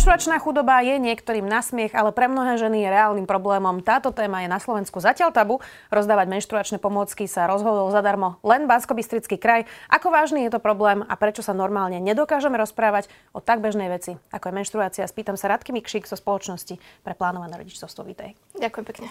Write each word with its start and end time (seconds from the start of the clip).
Menštruačná 0.00 0.40
chudoba 0.40 0.80
je 0.80 0.96
niektorým 0.96 1.44
nasmiech, 1.44 1.92
ale 1.92 2.08
pre 2.16 2.24
mnohé 2.24 2.56
ženy 2.56 2.80
je 2.80 2.88
reálnym 2.88 3.28
problémom. 3.28 3.84
Táto 3.84 4.16
téma 4.16 4.40
je 4.40 4.48
na 4.48 4.56
Slovensku 4.56 4.96
zatiaľ 4.96 5.28
tabu. 5.28 5.60
Rozdávať 5.92 6.24
menštruačné 6.24 6.80
pomôcky 6.80 7.28
sa 7.28 7.44
rozhodol 7.44 7.92
zadarmo 7.92 8.40
len 8.40 8.64
bansko 8.64 8.96
kraj. 9.36 9.68
Ako 9.92 10.08
vážny 10.08 10.48
je 10.48 10.56
to 10.56 10.64
problém 10.64 11.04
a 11.04 11.20
prečo 11.20 11.44
sa 11.44 11.52
normálne 11.52 12.00
nedokážeme 12.00 12.56
rozprávať 12.56 13.12
o 13.36 13.44
tak 13.44 13.60
bežnej 13.60 13.92
veci, 13.92 14.16
ako 14.32 14.48
je 14.48 14.56
menštruácia? 14.56 15.04
Spýtam 15.04 15.36
sa 15.36 15.52
Radky 15.52 15.68
Mikšík 15.68 16.08
zo 16.08 16.16
spoločnosti 16.16 16.80
pre 17.04 17.12
plánované 17.12 17.60
rodičovstvo. 17.60 18.00
Vítej. 18.00 18.32
Ďakujem 18.56 18.84
pekne. 18.88 19.06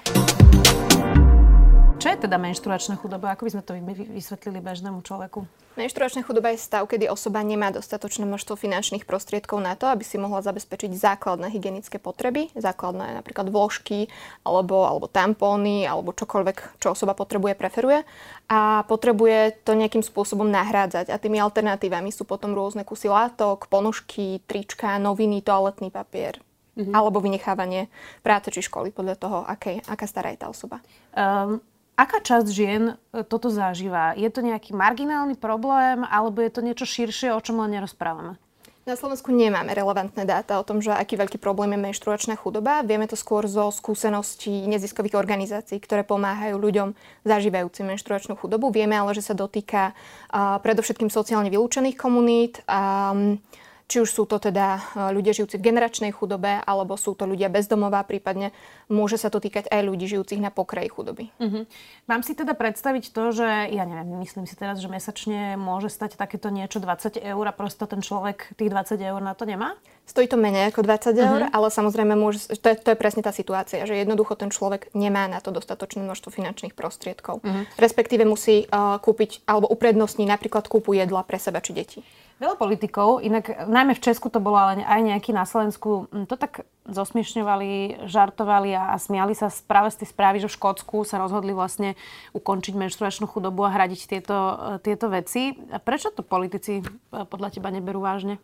Je 2.19 2.27
teda 2.27 2.35
menštruačná 2.35 2.99
chudoba? 2.99 3.31
Ako 3.31 3.47
by 3.47 3.51
sme 3.55 3.63
to 3.63 3.79
vysvetlili 4.11 4.59
bežnému 4.59 4.99
človeku? 5.07 5.47
Menštruačná 5.79 6.19
chudoba 6.27 6.51
je 6.51 6.59
stav, 6.59 6.83
kedy 6.83 7.07
osoba 7.07 7.39
nemá 7.39 7.71
dostatočné 7.71 8.27
množstvo 8.27 8.59
finančných 8.59 9.07
prostriedkov 9.07 9.63
na 9.63 9.79
to, 9.79 9.87
aby 9.87 10.03
si 10.03 10.19
mohla 10.19 10.43
zabezpečiť 10.43 10.99
základné 10.99 11.47
hygienické 11.47 11.95
potreby, 11.95 12.51
základné 12.59 13.23
napríklad 13.23 13.47
vložky, 13.47 14.11
alebo, 14.43 14.83
alebo 14.83 15.07
tampóny, 15.07 15.87
alebo 15.87 16.11
čokoľvek, 16.11 16.83
čo 16.83 16.91
osoba 16.91 17.15
potrebuje, 17.15 17.55
preferuje. 17.55 18.03
A 18.51 18.83
potrebuje 18.83 19.63
to 19.63 19.79
nejakým 19.79 20.03
spôsobom 20.03 20.51
nahrádzať. 20.51 21.15
A 21.15 21.21
tými 21.23 21.39
alternatívami 21.39 22.11
sú 22.11 22.27
potom 22.27 22.51
rôzne 22.51 22.83
kusy 22.83 23.07
látok, 23.07 23.71
ponožky, 23.71 24.43
trička, 24.43 24.99
noviny, 24.99 25.39
toaletný 25.39 25.87
papier, 25.87 26.35
mm-hmm. 26.75 26.91
alebo 26.91 27.23
vynechávanie 27.23 27.87
práce 28.19 28.51
či 28.51 28.59
školy 28.59 28.91
podľa 28.91 29.15
toho, 29.15 29.37
aké, 29.47 29.79
aká 29.87 30.03
stará 30.03 30.35
je 30.35 30.43
tá 30.43 30.51
osoba. 30.51 30.83
Um, 31.15 31.63
Aká 31.99 32.23
časť 32.23 32.47
žien 32.47 32.83
e, 32.95 33.27
toto 33.27 33.51
zažíva? 33.51 34.15
Je 34.15 34.31
to 34.31 34.39
nejaký 34.39 34.71
marginálny 34.71 35.35
problém, 35.35 36.07
alebo 36.07 36.39
je 36.39 36.47
to 36.47 36.63
niečo 36.63 36.87
širšie, 36.87 37.35
o 37.35 37.43
čom 37.43 37.59
len 37.59 37.75
nerozprávame? 37.75 38.39
Na 38.87 38.95
Slovensku 38.95 39.35
nemáme 39.35 39.75
relevantné 39.75 40.23
dáta 40.23 40.57
o 40.57 40.63
tom, 40.63 40.79
že 40.79 40.95
aký 40.95 41.19
veľký 41.19 41.37
problém 41.37 41.75
je 41.75 41.83
menštruačná 41.91 42.39
chudoba. 42.39 42.81
Vieme 42.87 43.05
to 43.05 43.19
skôr 43.19 43.45
zo 43.45 43.67
skúseností 43.69 44.65
neziskových 44.65 45.19
organizácií, 45.19 45.77
ktoré 45.77 46.07
pomáhajú 46.07 46.55
ľuďom 46.55 46.95
zažívajúcim 47.27 47.85
menštruačnú 47.85 48.39
chudobu. 48.39 48.71
Vieme 48.71 48.97
ale, 48.97 49.13
že 49.13 49.21
sa 49.21 49.37
dotýka 49.37 49.93
uh, 49.93 50.57
predovšetkým 50.63 51.11
sociálne 51.13 51.53
vylúčených 51.53 51.99
komunít. 51.99 52.65
Um, 52.65 53.37
či 53.89 54.05
už 54.05 54.09
sú 54.13 54.23
to 54.29 54.37
teda 54.37 54.77
e, 54.77 54.81
ľudia 55.17 55.33
žijúci 55.33 55.57
v 55.57 55.65
generačnej 55.73 56.13
chudobe, 56.13 56.61
alebo 56.61 56.93
sú 56.93 57.17
to 57.17 57.25
ľudia 57.25 57.49
bezdomová, 57.49 58.05
prípadne 58.05 58.53
môže 58.85 59.17
sa 59.17 59.33
to 59.33 59.41
týkať 59.41 59.65
aj 59.65 59.81
ľudí 59.81 60.05
žijúcich 60.05 60.37
na 60.37 60.53
pokraji 60.53 60.93
chudoby. 60.93 61.33
Uh-huh. 61.41 61.65
Mám 62.05 62.21
si 62.21 62.37
teda 62.37 62.53
predstaviť 62.53 63.09
to, 63.09 63.33
že 63.33 63.49
ja 63.73 63.83
neviem, 63.89 64.21
myslím 64.21 64.45
si 64.45 64.53
teraz, 64.53 64.77
že 64.77 64.85
mesačne 64.85 65.57
môže 65.57 65.89
stať 65.89 66.21
takéto 66.21 66.53
niečo 66.53 66.77
20 66.77 67.17
eur 67.17 67.45
a 67.49 67.53
prosto 67.53 67.89
ten 67.89 68.05
človek 68.05 68.53
tých 68.53 68.69
20 68.69 69.01
eur 69.01 69.21
na 69.25 69.33
to 69.33 69.49
nemá? 69.49 69.73
Stojí 70.05 70.29
to 70.29 70.37
menej 70.37 70.69
ako 70.69 70.85
20 70.85 71.17
eur, 71.17 71.39
uh-huh. 71.49 71.53
ale 71.57 71.67
samozrejme 71.73 72.13
môže, 72.13 72.45
to, 72.61 72.69
je, 72.69 72.77
to 72.77 72.93
je 72.93 72.97
presne 72.97 73.25
tá 73.25 73.33
situácia, 73.33 73.89
že 73.89 73.97
jednoducho 73.97 74.37
ten 74.37 74.53
človek 74.53 74.93
nemá 74.93 75.25
na 75.25 75.41
to 75.41 75.49
dostatočné 75.49 76.05
množstvo 76.05 76.29
finančných 76.29 76.77
prostriedkov. 76.77 77.41
Uh-huh. 77.41 77.65
Respektíve 77.81 78.21
musí 78.21 78.69
uh, 78.69 79.01
kúpiť 79.01 79.49
alebo 79.49 79.65
uprednostní 79.65 80.29
napríklad 80.29 80.69
kúpu 80.69 80.93
jedla 80.93 81.25
pre 81.25 81.41
seba 81.41 81.57
či 81.57 81.73
deti. 81.73 82.01
Veľa 82.39 82.55
politikov, 82.55 83.19
inak 83.19 83.67
najmä 83.67 83.99
v 83.99 84.03
Česku 84.03 84.31
to 84.31 84.39
bolo, 84.39 84.55
ale 84.55 84.79
aj 84.87 85.01
nejaký 85.03 85.35
na 85.35 85.43
Slovensku, 85.43 86.07
hm, 86.07 86.23
to 86.23 86.39
tak 86.39 86.63
zosmiešňovali, 86.87 88.07
žartovali 88.07 88.71
a, 88.79 88.91
a 88.91 88.95
smiali 88.95 89.35
sa 89.35 89.51
práve 89.67 89.91
z 89.91 89.99
tej 90.01 90.07
správy, 90.15 90.39
že 90.39 90.47
v 90.47 90.55
Škótsku 90.55 91.03
sa 91.03 91.19
rozhodli 91.19 91.51
vlastne 91.51 91.99
ukončiť 92.31 92.79
menštruačnú 92.79 93.27
chudobu 93.27 93.67
a 93.67 93.75
hradiť 93.75 94.01
tieto, 94.07 94.37
tieto 94.79 95.11
veci. 95.11 95.51
Prečo 95.83 96.15
to 96.15 96.23
politici 96.23 96.79
podľa 97.11 97.59
teba 97.59 97.75
neberú 97.75 97.99
vážne? 97.99 98.39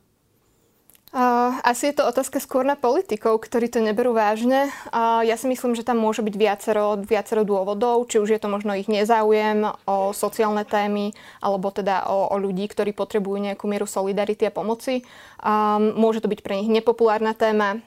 Asi 1.63 1.91
je 1.91 1.95
to 1.95 2.07
otázka 2.09 2.43
skôr 2.43 2.67
na 2.67 2.75
politikov, 2.75 3.39
ktorí 3.39 3.71
to 3.71 3.79
neberú 3.79 4.11
vážne. 4.11 4.67
Ja 5.23 5.35
si 5.39 5.47
myslím, 5.47 5.71
že 5.71 5.88
tam 5.88 6.01
môže 6.01 6.19
byť 6.19 6.35
viacero, 6.35 6.99
viacero 6.99 7.47
dôvodov, 7.47 8.11
či 8.11 8.19
už 8.19 8.35
je 8.35 8.39
to 8.41 8.51
možno 8.51 8.75
ich 8.75 8.91
nezáujem 8.91 9.63
o 9.88 10.11
sociálne 10.11 10.67
témy, 10.67 11.16
alebo 11.39 11.71
teda 11.71 12.11
o, 12.11 12.27
o 12.31 12.35
ľudí, 12.35 12.67
ktorí 12.67 12.91
potrebujú 12.91 13.39
nejakú 13.47 13.63
mieru 13.63 13.88
solidarity 13.88 14.43
a 14.43 14.51
pomoci. 14.51 15.07
Môže 15.95 16.19
to 16.19 16.27
byť 16.27 16.43
pre 16.43 16.59
nich 16.59 16.67
nepopulárna 16.67 17.31
téma, 17.31 17.79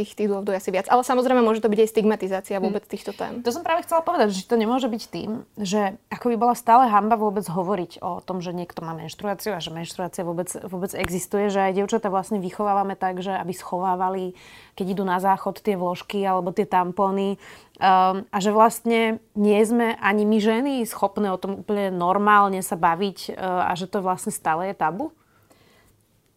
tých, 0.00 0.16
tých 0.16 0.28
dôvodov 0.32 0.56
asi 0.56 0.72
viac. 0.72 0.88
Ale 0.88 1.04
samozrejme 1.04 1.44
môže 1.44 1.60
to 1.60 1.68
byť 1.68 1.80
aj 1.84 1.88
stigmatizácia 1.92 2.56
hm. 2.56 2.64
vôbec 2.64 2.84
hmm. 2.88 2.92
týchto 2.96 3.12
tém. 3.12 3.44
To 3.44 3.52
som 3.52 3.60
práve 3.60 3.84
chcela 3.84 4.00
povedať, 4.00 4.32
že 4.32 4.48
to 4.48 4.56
nemôže 4.56 4.88
byť 4.88 5.02
tým, 5.12 5.44
že 5.60 6.00
ako 6.08 6.32
by 6.32 6.36
bola 6.40 6.54
stále 6.56 6.88
hamba 6.88 7.20
vôbec 7.20 7.44
hovoriť 7.44 8.00
o 8.00 8.24
tom, 8.24 8.40
že 8.40 8.56
niekto 8.56 8.80
má 8.80 8.96
menštruáciu 8.96 9.52
a 9.52 9.60
že 9.60 9.68
menštruácia 9.68 10.24
vôbec, 10.24 10.48
vôbec 10.64 10.96
existuje, 10.96 11.52
že 11.52 11.60
aj 11.60 11.76
dievčatá 11.76 12.08
vlastne 12.08 12.40
vychovávame 12.40 12.96
tak, 12.96 13.20
že 13.20 13.36
aby 13.36 13.52
schovávali, 13.52 14.32
keď 14.74 14.86
idú 14.96 15.04
na 15.04 15.20
záchod 15.20 15.60
tie 15.60 15.76
vložky 15.76 16.24
alebo 16.24 16.50
tie 16.56 16.64
tampóny 16.64 17.36
um, 17.80 18.24
a 18.28 18.36
že 18.40 18.50
vlastne 18.52 19.20
nie 19.36 19.60
sme 19.64 19.96
ani 20.00 20.24
my 20.24 20.38
ženy 20.40 20.74
schopné 20.88 21.28
o 21.32 21.40
tom 21.40 21.60
úplne 21.60 21.92
normálne 21.92 22.60
sa 22.64 22.76
baviť 22.76 23.34
uh, 23.34 23.68
a 23.68 23.72
že 23.76 23.88
to 23.88 24.04
vlastne 24.04 24.32
stále 24.32 24.70
je 24.70 24.74
tabu? 24.76 25.12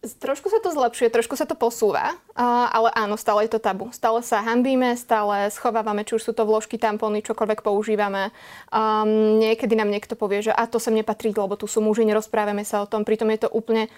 Trošku 0.04 0.52
sa 0.52 0.60
to 0.60 0.68
zlepšuje, 0.68 1.08
trošku 1.08 1.32
sa 1.32 1.48
to 1.48 1.56
posúva, 1.56 2.12
ale 2.36 2.92
áno, 2.92 3.16
stále 3.16 3.48
je 3.48 3.56
to 3.56 3.60
tabu. 3.62 3.88
Stále 3.88 4.20
sa 4.20 4.44
hambíme, 4.44 4.92
stále 5.00 5.48
schovávame, 5.48 6.04
či 6.04 6.20
už 6.20 6.22
sú 6.28 6.32
to 6.36 6.44
vložky, 6.44 6.76
tampóny, 6.76 7.24
čokoľvek 7.24 7.64
používame. 7.64 8.28
Um, 8.68 9.40
niekedy 9.40 9.72
nám 9.72 9.88
niekto 9.88 10.12
povie, 10.12 10.44
že 10.44 10.52
a 10.52 10.68
to 10.68 10.76
sem 10.76 10.92
nepatrí, 10.92 11.32
lebo 11.32 11.56
tu 11.56 11.64
sú 11.64 11.80
muži, 11.80 12.04
nerozprávame 12.04 12.68
sa 12.68 12.84
o 12.84 12.90
tom. 12.90 13.08
Pritom 13.08 13.32
je 13.32 13.48
to 13.48 13.52
úplne 13.52 13.88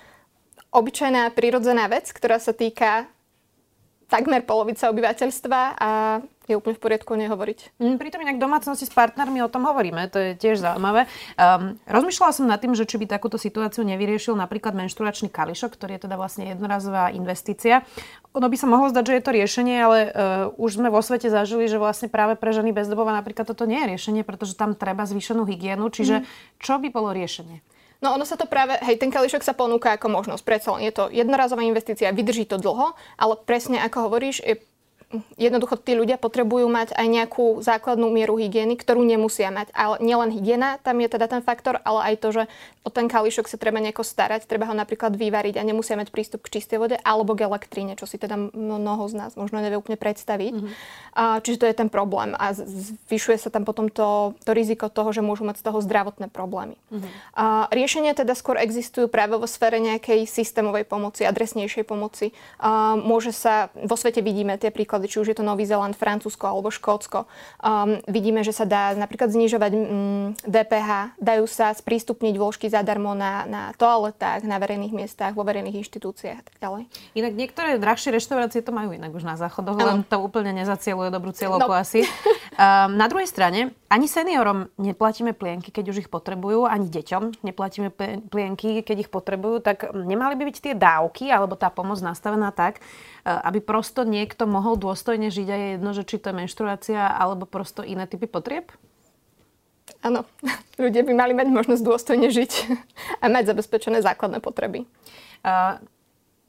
obyčajná, 0.71 1.35
prirodzená 1.35 1.91
vec, 1.91 2.07
ktorá 2.15 2.39
sa 2.39 2.55
týka 2.55 3.11
takmer 4.07 4.43
polovica 4.47 4.87
obyvateľstva 4.91 5.61
a 5.77 5.91
je 6.47 6.55
úplne 6.55 6.79
v 6.79 6.83
poriadku 6.83 7.11
nehovoriť. 7.19 7.83
Mm, 7.83 7.99
pritom 7.99 8.23
inak 8.23 8.39
domácnosti 8.39 8.87
s 8.87 8.95
partnermi 8.95 9.43
o 9.43 9.51
tom 9.51 9.67
hovoríme, 9.67 10.07
to 10.07 10.19
je 10.23 10.31
tiež 10.39 10.63
zaujímavé. 10.63 11.11
Um, 11.35 11.75
rozmýšľala 11.91 12.33
som 12.33 12.47
nad 12.47 12.63
tým, 12.63 12.71
že 12.79 12.87
či 12.87 13.03
by 13.03 13.11
takúto 13.11 13.35
situáciu 13.35 13.83
nevyriešil 13.83 14.39
napríklad 14.39 14.79
menštruačný 14.79 15.27
kališok, 15.27 15.75
ktorý 15.75 15.99
je 15.99 16.07
teda 16.07 16.15
vlastne 16.15 16.55
jednorazová 16.55 17.11
investícia. 17.11 17.83
Ono 18.39 18.47
by 18.47 18.57
sa 18.57 18.71
mohlo 18.71 18.87
zdať, 18.95 19.05
že 19.11 19.15
je 19.19 19.25
to 19.27 19.31
riešenie, 19.35 19.77
ale 19.83 19.99
uh, 20.07 20.11
už 20.55 20.79
sme 20.79 20.87
vo 20.87 21.03
svete 21.03 21.27
zažili, 21.27 21.67
že 21.67 21.83
vlastne 21.83 22.07
práve 22.07 22.39
pre 22.39 22.55
ženy 22.55 22.71
bezdobova 22.71 23.11
napríklad 23.11 23.51
toto 23.51 23.67
nie 23.67 23.83
je 23.83 23.99
riešenie, 23.99 24.23
pretože 24.23 24.55
tam 24.55 24.79
treba 24.79 25.03
zvýšenú 25.03 25.43
hygienu. 25.43 25.91
Čiže 25.91 26.23
mm. 26.23 26.27
čo 26.63 26.79
by 26.79 26.89
bolo 26.95 27.11
riešenie? 27.11 27.59
No 28.05 28.13
ono 28.13 28.29
sa 28.29 28.37
to 28.37 28.45
práve, 28.45 28.77
hej, 28.85 29.01
ten 29.01 29.09
kališok 29.09 29.41
sa 29.41 29.57
ponúka 29.57 29.97
ako 29.97 30.13
možnosť, 30.13 30.43
predsa 30.45 30.69
len 30.77 30.85
je 30.85 30.93
to 30.93 31.09
jednorazová 31.09 31.65
investícia, 31.65 32.13
vydrží 32.13 32.45
to 32.45 32.61
dlho, 32.61 32.93
ale 33.17 33.35
presne 33.49 33.81
ako 33.81 34.11
hovoríš, 34.11 34.45
je 34.45 34.61
jednoducho 35.39 35.79
tí 35.79 35.95
ľudia 35.95 36.19
potrebujú 36.19 36.67
mať 36.67 36.91
aj 36.99 37.07
nejakú 37.07 37.63
základnú 37.63 38.11
mieru 38.11 38.35
hygieny, 38.43 38.75
ktorú 38.75 39.07
nemusia 39.07 39.55
mať. 39.55 39.71
Ale 39.71 40.03
nielen 40.03 40.35
hygiena, 40.35 40.83
tam 40.83 40.99
je 40.99 41.07
teda 41.07 41.31
ten 41.31 41.43
faktor, 41.47 41.79
ale 41.87 42.13
aj 42.13 42.15
to, 42.19 42.29
že 42.35 42.43
o 42.83 42.91
ten 42.91 43.07
kališok 43.07 43.47
sa 43.47 43.55
treba 43.55 43.79
nejako 43.79 44.03
starať, 44.03 44.51
treba 44.51 44.67
ho 44.67 44.75
napríklad 44.75 45.15
vyvariť 45.15 45.59
a 45.59 45.67
nemusia 45.67 45.95
mať 45.95 46.11
prístup 46.11 46.43
k 46.43 46.59
čistej 46.59 46.83
vode 46.83 46.97
alebo 47.07 47.39
k 47.39 47.47
elektríne, 47.47 47.95
čo 47.95 48.07
si 48.11 48.19
teda 48.19 48.35
mnoho 48.51 49.07
z 49.07 49.15
nás 49.15 49.39
možno 49.39 49.63
nevie 49.63 49.79
úplne 49.79 49.95
predstaviť. 49.95 50.55
Mm-hmm. 50.59 51.43
Čiže 51.43 51.61
to 51.63 51.67
je 51.71 51.75
ten 51.79 51.89
problém 51.91 52.35
a 52.35 52.51
zvyšuje 52.55 53.39
sa 53.47 53.49
tam 53.55 53.63
potom 53.63 53.87
to, 53.87 54.35
to 54.43 54.51
riziko 54.51 54.91
toho, 54.91 55.15
že 55.15 55.23
môžu 55.23 55.47
mať 55.47 55.63
z 55.63 55.71
toho 55.71 55.79
zdravotné 55.83 56.31
problémy. 56.35 56.75
Mm-hmm. 56.91 57.11
Riešenia 57.71 58.19
teda 58.19 58.35
skôr 58.35 58.59
existujú 58.59 59.07
práve 59.07 59.39
vo 59.39 59.47
sfére 59.47 59.79
nejakej 59.79 60.27
systémovej 60.27 60.87
pomoci, 60.87 61.23
adresnejšej 61.23 61.85
pomoci. 61.87 62.35
Môže 63.03 63.31
sa, 63.31 63.71
vo 63.75 63.95
svete 63.95 64.19
vidíme 64.19 64.59
tie 64.59 64.75
príklady 64.75 64.96
príklady, 64.97 65.13
či 65.13 65.21
už 65.21 65.29
je 65.29 65.37
to 65.37 65.45
Nový 65.45 65.69
Zeland, 65.69 65.93
Francúzsko 65.93 66.49
alebo 66.49 66.73
Škótsko. 66.73 67.29
Um, 67.61 68.01
vidíme, 68.09 68.41
že 68.41 68.57
sa 68.57 68.65
dá 68.65 68.97
napríklad 68.97 69.29
znižovať 69.29 69.73
um, 69.77 70.33
DPH, 70.49 71.21
dajú 71.21 71.45
sa 71.45 71.77
sprístupniť 71.77 72.35
vložky 72.41 72.73
zadarmo 72.73 73.13
na, 73.13 73.45
na 73.45 73.63
toaletách, 73.77 74.49
na 74.49 74.57
verejných 74.57 74.97
miestach, 74.97 75.37
vo 75.37 75.45
verejných 75.45 75.85
inštitúciách 75.85 76.39
a 76.41 76.45
tak 76.45 76.57
ďalej. 76.57 76.83
Inak 77.13 77.33
niektoré 77.37 77.77
drahšie 77.77 78.17
reštaurácie 78.17 78.65
to 78.65 78.73
majú 78.73 78.97
inak 78.97 79.13
už 79.13 79.29
na 79.29 79.37
záchodoch, 79.37 79.77
len 79.77 80.01
to 80.09 80.17
úplne 80.17 80.57
nezacieluje 80.57 81.13
dobrú 81.13 81.37
cieľovku 81.37 81.69
no. 81.69 81.77
asi. 81.77 82.09
Um, 82.57 82.97
na 82.97 83.05
druhej 83.05 83.29
strane, 83.29 83.77
ani 83.93 84.09
seniorom 84.09 84.73
neplatíme 84.81 85.37
plienky, 85.37 85.69
keď 85.69 85.93
už 85.93 85.97
ich 86.05 86.11
potrebujú, 86.11 86.65
ani 86.65 86.89
deťom 86.89 87.45
neplatíme 87.45 87.93
plienky, 88.33 88.81
keď 88.81 88.97
ich 89.05 89.11
potrebujú, 89.13 89.61
tak 89.61 89.93
nemali 89.93 90.41
by 90.41 90.49
byť 90.49 90.57
tie 90.65 90.75
dávky 90.75 91.29
alebo 91.29 91.53
tá 91.53 91.69
pomoc 91.69 92.01
nastavená 92.01 92.49
tak, 92.57 92.81
Eh, 93.27 93.41
aby 93.43 93.59
prosto 93.59 94.07
niekto 94.07 94.47
mohol 94.47 94.79
dôstojne 94.79 95.35
žiť 95.35 95.49
a 95.51 95.57
je 95.59 95.69
jedno, 95.75 95.91
že 95.91 96.07
či 96.07 96.23
to 96.23 96.31
je 96.31 96.39
menštruácia 96.39 97.11
alebo 97.11 97.43
prosto 97.43 97.83
iné 97.83 98.07
typy 98.07 98.31
potrieb? 98.31 98.71
Áno, 99.99 100.23
ľudia 100.83 101.03
by 101.03 101.11
mali 101.11 101.35
mať 101.35 101.51
možnosť 101.51 101.83
dôstojne 101.83 102.31
žiť 102.31 102.53
a 103.19 103.27
mať 103.27 103.51
zabezpečené 103.51 103.99
základné 103.99 104.39
potreby. 104.39 104.87
Uh, 105.43 105.83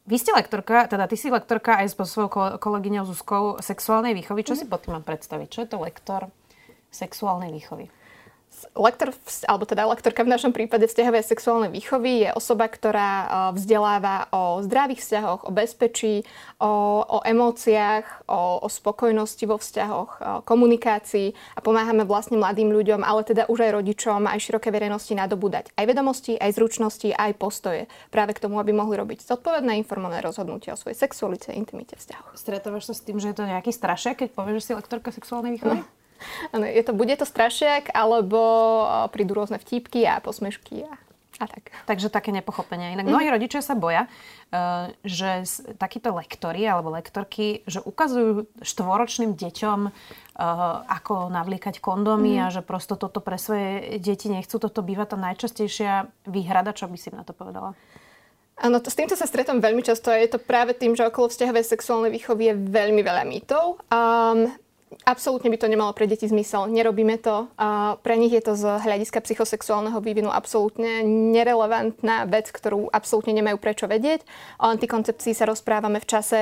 vy 0.08 0.16
ste 0.16 0.32
lektorka, 0.32 0.88
teda 0.88 1.04
ty 1.06 1.20
si 1.20 1.28
lektorka 1.28 1.84
aj 1.84 1.92
s 1.92 1.96
svojou 2.00 2.58
kolegyňou 2.58 3.04
Zuzkou 3.04 3.60
sexuálnej 3.60 4.16
výchovy. 4.16 4.48
Čo 4.48 4.56
mm. 4.56 4.60
si 4.60 4.66
pod 4.66 4.80
tým 4.88 4.96
mám 4.96 5.04
predstaviť? 5.04 5.48
Čo 5.52 5.60
je 5.64 5.70
to 5.70 5.78
lektor 5.84 6.32
sexuálnej 6.88 7.52
výchovy? 7.52 7.92
Lektor, 8.74 9.14
alebo 9.46 9.66
teda 9.70 9.86
lektorka 9.86 10.26
v 10.26 10.34
našom 10.34 10.52
prípade 10.54 10.90
vzťahovej 10.90 11.24
sexuálnej 11.24 11.72
výchovy 11.72 12.26
je 12.26 12.30
osoba, 12.34 12.66
ktorá 12.66 13.12
e, 13.14 13.28
vzdeláva 13.58 14.30
o 14.34 14.62
zdravých 14.66 15.02
vzťahoch, 15.02 15.42
o 15.46 15.52
bezpečí, 15.54 16.26
o, 16.58 17.02
o 17.06 17.18
emóciách, 17.22 18.26
o, 18.26 18.66
o 18.66 18.68
spokojnosti 18.68 19.46
vo 19.46 19.62
vzťahoch, 19.62 20.12
o 20.20 20.32
komunikácii 20.42 21.34
a 21.54 21.60
pomáhame 21.62 22.04
vlastne 22.04 22.42
mladým 22.42 22.74
ľuďom, 22.74 23.06
ale 23.06 23.22
teda 23.26 23.46
už 23.46 23.70
aj 23.70 23.72
rodičom, 23.78 24.26
aj 24.26 24.42
široké 24.42 24.74
verejnosti 24.74 25.14
nadobúdať 25.14 25.70
aj 25.78 25.86
vedomosti, 25.86 26.34
aj 26.38 26.58
zručnosti, 26.58 27.10
aj 27.14 27.38
postoje 27.38 27.86
práve 28.10 28.34
k 28.34 28.42
tomu, 28.42 28.58
aby 28.58 28.74
mohli 28.74 28.98
robiť 28.98 29.24
zodpovedné 29.24 29.78
informované 29.78 30.26
rozhodnutia 30.26 30.74
o 30.74 30.80
svojej 30.80 30.98
sexualite, 30.98 31.54
intimite, 31.54 31.94
vzťahoch. 31.96 32.34
Stretávaš 32.34 32.90
sa 32.90 32.94
s 32.98 33.06
tým, 33.06 33.22
že 33.22 33.32
je 33.32 33.38
to 33.38 33.46
nejaký 33.46 33.70
strašek, 33.70 34.26
keď 34.26 34.30
povieš, 34.34 34.56
že 34.62 34.66
si 34.66 34.78
lektorka 34.78 35.14
sexuálnej 35.14 35.56
výchovy? 35.60 35.80
No. 35.82 35.97
Ano, 36.52 36.66
je 36.66 36.84
to, 36.84 36.92
bude 36.94 37.14
to 37.18 37.26
strašiak, 37.26 37.90
alebo 37.94 38.40
prídu 39.14 39.38
rôzne 39.38 39.58
vtípky 39.58 40.06
a 40.06 40.20
posmešky 40.22 40.86
a, 40.86 40.94
a 41.42 41.46
tak. 41.46 41.70
Takže 41.86 42.10
také 42.10 42.34
nepochopenie. 42.34 42.98
Inak 42.98 43.06
mm. 43.06 43.12
mnohí 43.14 43.28
rodičia 43.30 43.62
sa 43.62 43.78
boja, 43.78 44.10
uh, 44.10 44.90
že 45.06 45.46
takíto 45.78 46.14
lektori 46.14 46.66
alebo 46.66 46.94
lektorky, 46.94 47.62
že 47.70 47.80
ukazujú 47.84 48.50
štvoročným 48.62 49.38
deťom, 49.38 49.80
uh, 49.86 49.92
ako 50.90 51.30
navlíkať 51.30 51.78
kondómy 51.78 52.38
mm. 52.38 52.44
a 52.44 52.48
že 52.50 52.66
prosto 52.66 52.98
toto 52.98 53.22
pre 53.22 53.38
svoje 53.38 54.02
deti 54.02 54.30
nechcú. 54.30 54.58
Toto 54.58 54.82
býva 54.82 55.06
tá 55.06 55.16
najčastejšia 55.16 56.10
výhrada. 56.26 56.74
Čo 56.74 56.90
by 56.90 56.98
si 56.98 57.10
na 57.14 57.22
to 57.22 57.38
povedala? 57.38 57.78
Áno, 58.58 58.82
s 58.82 58.98
týmto 58.98 59.14
sa 59.14 59.30
stretom 59.30 59.62
veľmi 59.62 59.86
často 59.86 60.10
a 60.10 60.18
je 60.18 60.34
to 60.34 60.42
práve 60.42 60.74
tým, 60.74 60.98
že 60.98 61.06
okolo 61.06 61.30
vzťahovej 61.30 61.62
sexuálnej 61.62 62.10
výchovy 62.10 62.50
je 62.50 62.56
veľmi 62.58 63.06
veľa 63.06 63.22
mýtov. 63.30 63.86
Um, 63.94 64.50
Absolútne 65.04 65.52
by 65.52 65.60
to 65.60 65.68
nemalo 65.68 65.92
pre 65.92 66.08
deti 66.08 66.32
zmysel. 66.32 66.72
Nerobíme 66.72 67.20
to. 67.20 67.52
Pre 68.00 68.16
nich 68.16 68.32
je 68.32 68.40
to 68.40 68.56
z 68.56 68.80
hľadiska 68.88 69.20
psychosexuálneho 69.20 70.00
vývinu 70.00 70.32
absolútne 70.32 71.04
nerelevantná 71.04 72.24
vec, 72.24 72.48
ktorú 72.52 72.88
absolútne 72.92 73.36
nemajú 73.36 73.60
prečo 73.60 73.84
vedieť. 73.84 74.24
O 74.64 74.72
antikoncepcii 74.72 75.36
sa 75.36 75.44
rozprávame 75.44 76.00
v 76.00 76.08
čase 76.08 76.40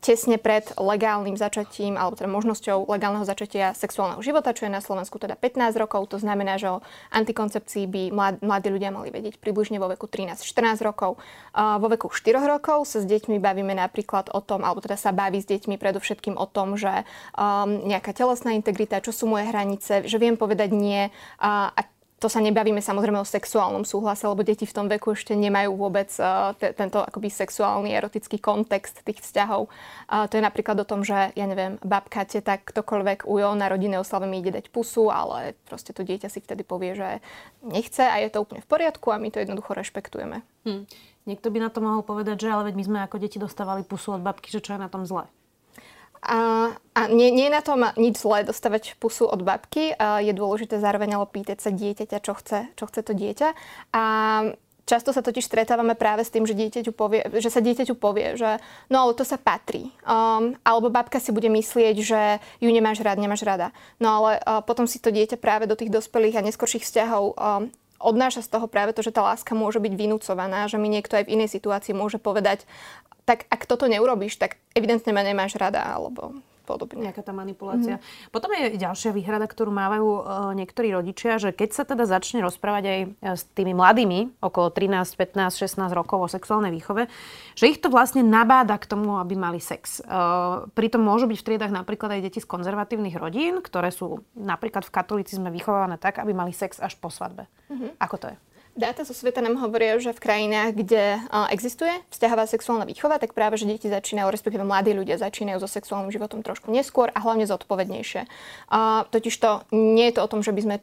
tesne 0.00 0.40
pred 0.40 0.72
legálnym 0.80 1.36
začatím, 1.36 2.00
alebo 2.00 2.16
teda 2.16 2.32
možnosťou 2.32 2.88
legálneho 2.88 3.28
začatia 3.28 3.76
sexuálneho 3.76 4.24
života, 4.24 4.56
čo 4.56 4.64
je 4.64 4.72
na 4.72 4.80
Slovensku 4.80 5.20
teda 5.20 5.36
15 5.36 5.76
rokov. 5.76 6.08
To 6.12 6.18
znamená, 6.20 6.56
že 6.56 6.72
o 6.72 6.80
antikoncepcii 7.12 7.84
by 7.84 8.02
mlad, 8.08 8.34
mladí 8.40 8.72
ľudia 8.72 8.88
mali 8.88 9.12
vedieť 9.12 9.36
približne 9.36 9.76
vo 9.76 9.92
veku 9.92 10.08
13-14 10.08 10.80
rokov. 10.80 11.20
Vo 11.52 11.88
veku 11.92 12.08
4 12.08 12.40
rokov 12.40 12.88
sa 12.88 13.04
s 13.04 13.06
deťmi 13.08 13.36
bavíme 13.36 13.76
napríklad 13.76 14.32
o 14.32 14.40
tom, 14.40 14.64
alebo 14.64 14.80
teda 14.80 14.96
sa 14.96 15.12
baví 15.12 15.44
s 15.44 15.48
deťmi 15.48 15.76
predovšetkým 15.76 16.40
o 16.40 16.48
tom, 16.48 16.80
že 16.80 17.04
um, 17.50 17.84
nejaká 17.86 18.14
telesná 18.14 18.54
integrita, 18.54 19.02
čo 19.02 19.10
sú 19.10 19.26
moje 19.26 19.50
hranice, 19.50 20.06
že 20.06 20.16
viem 20.22 20.38
povedať 20.38 20.70
nie 20.70 21.10
a, 21.42 21.74
a 21.74 21.80
to 22.20 22.28
sa 22.28 22.44
nebavíme 22.44 22.84
samozrejme 22.84 23.16
o 23.16 23.24
sexuálnom 23.24 23.88
súhlase, 23.88 24.28
lebo 24.28 24.44
deti 24.44 24.68
v 24.68 24.76
tom 24.76 24.86
veku 24.92 25.16
ešte 25.16 25.32
nemajú 25.32 25.72
vôbec 25.72 26.12
uh, 26.20 26.52
te, 26.52 26.76
tento 26.76 27.00
akoby 27.00 27.32
sexuálny, 27.32 27.96
erotický 27.96 28.36
kontext 28.36 29.00
tých 29.00 29.24
vzťahov. 29.24 29.72
Uh, 30.04 30.28
to 30.28 30.36
je 30.36 30.44
napríklad 30.44 30.76
o 30.76 30.84
tom, 30.84 31.00
že, 31.00 31.32
ja 31.32 31.46
neviem, 31.48 31.80
babka, 31.80 32.28
teta, 32.28 32.60
ktokoľvek 32.60 33.24
ujo 33.24 33.56
na 33.56 33.72
rodinné 33.72 33.96
oslave 33.96 34.28
mi 34.28 34.44
ide 34.44 34.52
dať 34.52 34.68
pusu, 34.68 35.08
ale 35.08 35.56
proste 35.64 35.96
to 35.96 36.04
dieťa 36.04 36.28
si 36.28 36.44
vtedy 36.44 36.60
povie, 36.60 36.92
že 36.92 37.24
nechce 37.64 38.04
a 38.04 38.20
je 38.20 38.28
to 38.28 38.44
úplne 38.44 38.60
v 38.60 38.68
poriadku 38.68 39.08
a 39.08 39.16
my 39.16 39.32
to 39.32 39.40
jednoducho 39.40 39.72
rešpektujeme. 39.72 40.44
Hm. 40.68 40.84
Niekto 41.24 41.48
by 41.48 41.58
na 41.64 41.72
to 41.72 41.80
mohol 41.80 42.04
povedať, 42.04 42.36
že 42.36 42.52
ale 42.52 42.68
veď 42.68 42.74
my 42.76 42.84
sme 42.84 42.98
ako 43.08 43.16
deti 43.16 43.40
dostávali 43.40 43.80
pusu 43.80 44.12
od 44.12 44.20
babky, 44.20 44.52
že 44.52 44.60
čo 44.60 44.76
je 44.76 44.80
na 44.84 44.92
tom 44.92 45.08
zle. 45.08 45.24
A, 46.20 46.72
a 46.76 47.00
nie, 47.08 47.32
nie 47.32 47.48
je 47.48 47.56
na 47.56 47.64
tom 47.64 47.80
nič 47.96 48.20
zlé 48.20 48.44
dostávať 48.44 48.96
pusu 49.00 49.24
od 49.24 49.40
babky. 49.40 49.96
A 49.96 50.20
je 50.20 50.36
dôležité 50.36 50.76
zároveň 50.76 51.16
ale 51.16 51.26
pýtať 51.28 51.58
sa 51.64 51.70
dieťaťa, 51.72 52.18
čo 52.20 52.32
chce, 52.36 52.58
čo 52.76 52.84
chce 52.84 53.00
to 53.00 53.12
dieťa. 53.16 53.48
A 53.96 54.02
Často 54.90 55.14
sa 55.14 55.22
totiž 55.22 55.46
stretávame 55.46 55.94
práve 55.94 56.26
s 56.26 56.34
tým, 56.34 56.42
že, 56.42 56.50
dieťaťu 56.50 56.90
povie, 56.90 57.22
že 57.38 57.46
sa 57.46 57.62
dieťaťu 57.62 57.94
povie, 57.94 58.34
že 58.34 58.58
no 58.90 59.06
ale 59.06 59.14
to 59.14 59.22
sa 59.22 59.38
patrí. 59.38 59.94
Um, 60.02 60.58
alebo 60.66 60.90
babka 60.90 61.22
si 61.22 61.30
bude 61.30 61.46
myslieť, 61.46 61.96
že 62.02 62.42
ju 62.58 62.70
nemáš 62.74 62.98
rád, 62.98 63.22
nemáš 63.22 63.46
rada. 63.46 63.70
No 64.02 64.18
ale 64.18 64.42
uh, 64.42 64.58
potom 64.66 64.90
si 64.90 64.98
to 64.98 65.14
dieťa 65.14 65.38
práve 65.38 65.70
do 65.70 65.78
tých 65.78 65.94
dospelých 65.94 66.42
a 66.42 66.46
neskorších 66.50 66.82
vzťahov 66.82 67.38
um, 67.38 67.70
odnáša 68.00 68.42
z 68.42 68.50
toho 68.50 68.66
práve 68.66 68.90
to, 68.90 69.04
že 69.04 69.14
tá 69.14 69.22
láska 69.22 69.52
môže 69.54 69.78
byť 69.78 69.92
vynúcovaná, 69.94 70.66
že 70.66 70.80
mi 70.80 70.90
niekto 70.90 71.20
aj 71.20 71.28
v 71.28 71.38
inej 71.38 71.54
situácii 71.54 71.92
môže 71.94 72.16
povedať, 72.16 72.64
tak 73.30 73.46
ak 73.46 73.62
toto 73.70 73.86
neurobíš, 73.86 74.42
tak 74.42 74.58
evidentne 74.74 75.14
ma 75.14 75.22
nemáš 75.22 75.54
rada, 75.54 75.86
alebo 75.86 76.42
podobne. 76.66 77.06
Nejaká 77.06 77.22
tá 77.22 77.30
manipulácia. 77.30 77.98
Mm-hmm. 77.98 78.30
Potom 78.34 78.50
je 78.54 78.78
ďalšia 78.78 79.10
výhrada, 79.10 79.46
ktorú 79.46 79.70
mávajú 79.70 80.06
uh, 80.06 80.20
niektorí 80.54 80.90
rodičia, 80.94 81.38
že 81.38 81.50
keď 81.50 81.70
sa 81.70 81.82
teda 81.86 82.06
začne 82.06 82.42
rozprávať 82.46 82.84
aj 82.86 83.00
e, 83.02 83.08
s 83.38 83.42
tými 83.54 83.74
mladými, 83.74 84.38
okolo 84.38 84.70
13, 84.70 85.18
15, 85.18 85.66
16 85.66 85.90
rokov 85.94 86.18
o 86.22 86.28
sexuálnej 86.30 86.70
výchove, 86.70 87.10
že 87.58 87.70
ich 87.70 87.82
to 87.82 87.90
vlastne 87.90 88.22
nabáda 88.22 88.78
k 88.78 88.86
tomu, 88.86 89.18
aby 89.18 89.34
mali 89.34 89.58
sex. 89.58 90.02
Uh, 90.06 90.70
pritom 90.78 91.02
môžu 91.02 91.26
byť 91.26 91.38
v 91.42 91.46
triedach 91.46 91.72
napríklad 91.74 92.18
aj 92.18 92.30
deti 92.30 92.38
z 92.38 92.46
konzervatívnych 92.46 93.18
rodín, 93.18 93.62
ktoré 93.62 93.90
sú 93.90 94.22
napríklad 94.38 94.86
v 94.86 94.94
katolicizme 94.94 95.50
vychované 95.50 95.98
tak, 95.98 96.22
aby 96.22 96.30
mali 96.30 96.54
sex 96.54 96.78
až 96.78 96.94
po 96.98 97.10
svadbe. 97.10 97.50
Mm-hmm. 97.70 97.90
Ako 97.98 98.16
to 98.18 98.26
je? 98.30 98.36
Dáta 98.80 99.04
zo 99.04 99.12
sveta 99.12 99.44
nám 99.44 99.60
hovoria, 99.60 100.00
že 100.00 100.16
v 100.16 100.24
krajinách, 100.24 100.72
kde 100.72 101.20
existuje 101.52 101.92
vzťahová 102.16 102.48
sexuálna 102.48 102.88
výchova, 102.88 103.20
tak 103.20 103.36
práve, 103.36 103.60
že 103.60 103.68
deti 103.68 103.92
začínajú, 103.92 104.32
respektíve 104.32 104.64
mladí 104.64 104.96
ľudia 104.96 105.20
začínajú 105.20 105.60
so 105.60 105.68
sexuálnym 105.68 106.08
životom 106.08 106.40
trošku 106.40 106.72
neskôr 106.72 107.12
a 107.12 107.20
hlavne 107.20 107.44
zodpovednejšie. 107.44 108.24
Totiž 109.12 109.34
to 109.36 109.68
nie 109.68 110.08
je 110.08 110.16
to 110.16 110.24
o 110.24 110.30
tom, 110.32 110.40
že 110.40 110.56
by 110.56 110.60
sme 110.64 110.76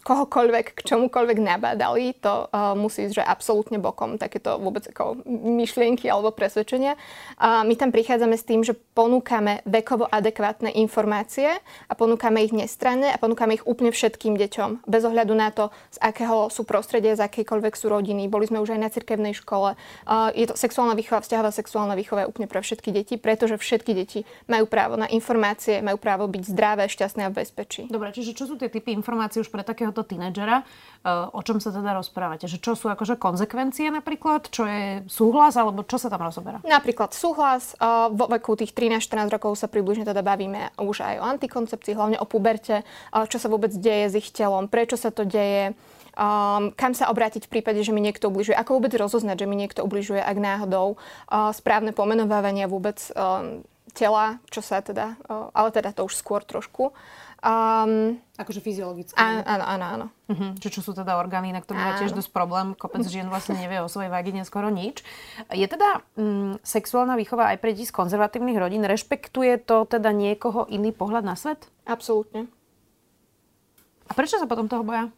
kohokoľvek 0.00 0.66
k 0.76 0.80
čomukoľvek 0.80 1.38
nabádali, 1.38 2.16
to 2.18 2.48
uh, 2.48 2.72
musí 2.74 3.06
ísť, 3.06 3.20
že 3.20 3.24
absolútne 3.24 3.78
bokom, 3.78 4.16
takéto 4.16 4.56
vôbec 4.56 4.88
ako 4.88 5.22
myšlienky 5.28 6.08
alebo 6.08 6.32
presvedčenia. 6.32 6.96
Uh, 7.38 7.62
my 7.68 7.76
tam 7.76 7.92
prichádzame 7.92 8.36
s 8.36 8.44
tým, 8.48 8.64
že 8.64 8.72
ponúkame 8.74 9.60
vekovo 9.68 10.08
adekvátne 10.08 10.72
informácie 10.74 11.52
a 11.86 11.92
ponúkame 11.92 12.40
ich 12.42 12.56
nestranne 12.56 13.12
a 13.12 13.20
ponúkame 13.20 13.60
ich 13.60 13.64
úplne 13.68 13.92
všetkým 13.92 14.40
deťom, 14.40 14.88
bez 14.88 15.02
ohľadu 15.04 15.32
na 15.36 15.52
to, 15.52 15.68
z 15.92 15.98
akého 16.00 16.48
sú 16.48 16.64
prostredie, 16.64 17.12
z 17.14 17.22
akejkoľvek 17.24 17.74
sú 17.76 17.92
rodiny. 17.92 18.26
Boli 18.32 18.48
sme 18.48 18.58
už 18.58 18.74
aj 18.74 18.80
na 18.80 18.90
cirkevnej 18.90 19.36
škole. 19.36 19.76
Uh, 20.08 20.32
je 20.32 20.48
to 20.48 20.56
sexuálna 20.56 20.96
výchova, 20.96 21.22
vzťahová 21.22 21.52
sexuálna 21.52 21.94
výchova 21.94 22.24
je 22.24 22.30
úplne 22.32 22.48
pre 22.48 22.64
všetky 22.64 22.90
deti, 22.90 23.14
pretože 23.20 23.60
všetky 23.60 23.92
deti 23.92 24.24
majú 24.48 24.64
právo 24.64 24.96
na 24.96 25.06
informácie, 25.12 25.84
majú 25.84 26.00
právo 26.00 26.24
byť 26.26 26.42
zdravé, 26.48 26.88
šťastné 26.88 27.28
a 27.28 27.30
v 27.30 27.44
bezpečí. 27.44 27.82
Dobre, 27.86 28.10
čiže 28.10 28.32
čo 28.32 28.48
sú 28.48 28.56
tie 28.56 28.72
typy 28.72 28.96
informácií 28.96 29.44
už 29.44 29.52
pre 29.52 29.60
takého 29.60 29.89
takéhoto 29.90 30.06
tínedžera, 30.06 30.62
eh, 30.62 31.10
o 31.10 31.40
čom 31.42 31.58
sa 31.58 31.74
teda 31.74 31.98
rozprávate? 31.98 32.46
Že 32.46 32.58
čo 32.62 32.72
sú 32.78 32.86
akože 32.86 33.18
konzekvencie 33.18 33.90
napríklad? 33.90 34.46
Čo 34.46 34.70
je 34.70 35.02
súhlas? 35.10 35.58
Alebo 35.58 35.82
čo 35.82 35.98
sa 35.98 36.06
tam 36.06 36.22
rozoberá? 36.22 36.62
Napríklad 36.62 37.10
súhlas. 37.10 37.74
Eh, 37.74 37.84
vo 38.14 38.30
veku 38.30 38.54
tých 38.54 38.70
13-14 38.70 39.34
rokov 39.34 39.58
sa 39.58 39.66
približne 39.66 40.06
teda 40.06 40.22
bavíme 40.22 40.70
už 40.78 41.02
aj 41.02 41.14
o 41.18 41.24
antikoncepcii, 41.26 41.98
hlavne 41.98 42.16
o 42.22 42.26
puberte, 42.28 42.86
čo 43.10 43.38
sa 43.42 43.50
vôbec 43.50 43.74
deje 43.74 44.06
s 44.06 44.14
ich 44.14 44.30
telom, 44.30 44.70
prečo 44.70 44.94
sa 44.94 45.10
to 45.10 45.26
deje, 45.26 45.74
Um, 46.18 46.74
kam 46.74 46.90
sa 46.90 47.06
obrátiť 47.06 47.46
v 47.46 47.52
prípade, 47.54 47.80
že 47.86 47.94
mi 47.94 48.02
niekto 48.02 48.34
ubližuje, 48.34 48.58
ako 48.58 48.82
vôbec 48.82 48.90
rozoznať, 48.98 49.46
že 49.46 49.48
mi 49.48 49.54
niekto 49.54 49.86
ubližuje, 49.86 50.18
ak 50.18 50.36
náhodou, 50.42 50.98
uh, 50.98 51.54
správne 51.54 51.94
pomenovávanie 51.94 52.66
vôbec 52.66 52.98
um, 53.14 53.62
tela, 53.94 54.42
čo 54.50 54.58
sa 54.58 54.82
teda, 54.82 55.14
uh, 55.30 55.54
ale 55.54 55.70
teda 55.70 55.94
to 55.94 56.10
už 56.10 56.18
skôr 56.18 56.42
trošku. 56.42 56.90
Um, 57.40 58.20
akože 58.36 58.60
fyziologicky. 58.60 59.16
Áno, 59.16 59.40
áno, 59.48 59.64
áno. 59.64 59.84
áno. 59.88 60.06
Uh-huh. 60.28 60.52
Čo, 60.60 60.68
čo 60.68 60.80
sú 60.84 60.92
teda 60.92 61.16
orgány, 61.16 61.56
na 61.56 61.64
ktoré 61.64 61.80
má 61.80 61.96
tiež 61.96 62.12
dosť 62.12 62.36
problém. 62.36 62.76
Kopec 62.76 63.00
žien 63.08 63.32
vlastne 63.32 63.56
nevie 63.56 63.80
o 63.80 63.88
svojej 63.88 64.12
vagine 64.12 64.44
skoro 64.44 64.68
nič. 64.68 65.00
Je 65.48 65.64
teda 65.64 66.04
um, 66.20 66.60
sexuálna 66.60 67.16
výchova 67.16 67.48
aj 67.56 67.64
pre 67.64 67.72
deti 67.72 67.88
z 67.88 67.96
konzervatívnych 67.96 68.60
rodín? 68.60 68.84
Rešpektuje 68.84 69.56
to 69.64 69.88
teda 69.88 70.12
niekoho 70.12 70.68
iný 70.68 70.92
pohľad 70.92 71.24
na 71.24 71.32
svet? 71.32 71.64
Absolútne. 71.88 72.44
A 74.04 74.12
prečo 74.12 74.36
sa 74.36 74.44
potom 74.44 74.68
toho 74.68 74.84
boja? 74.84 75.08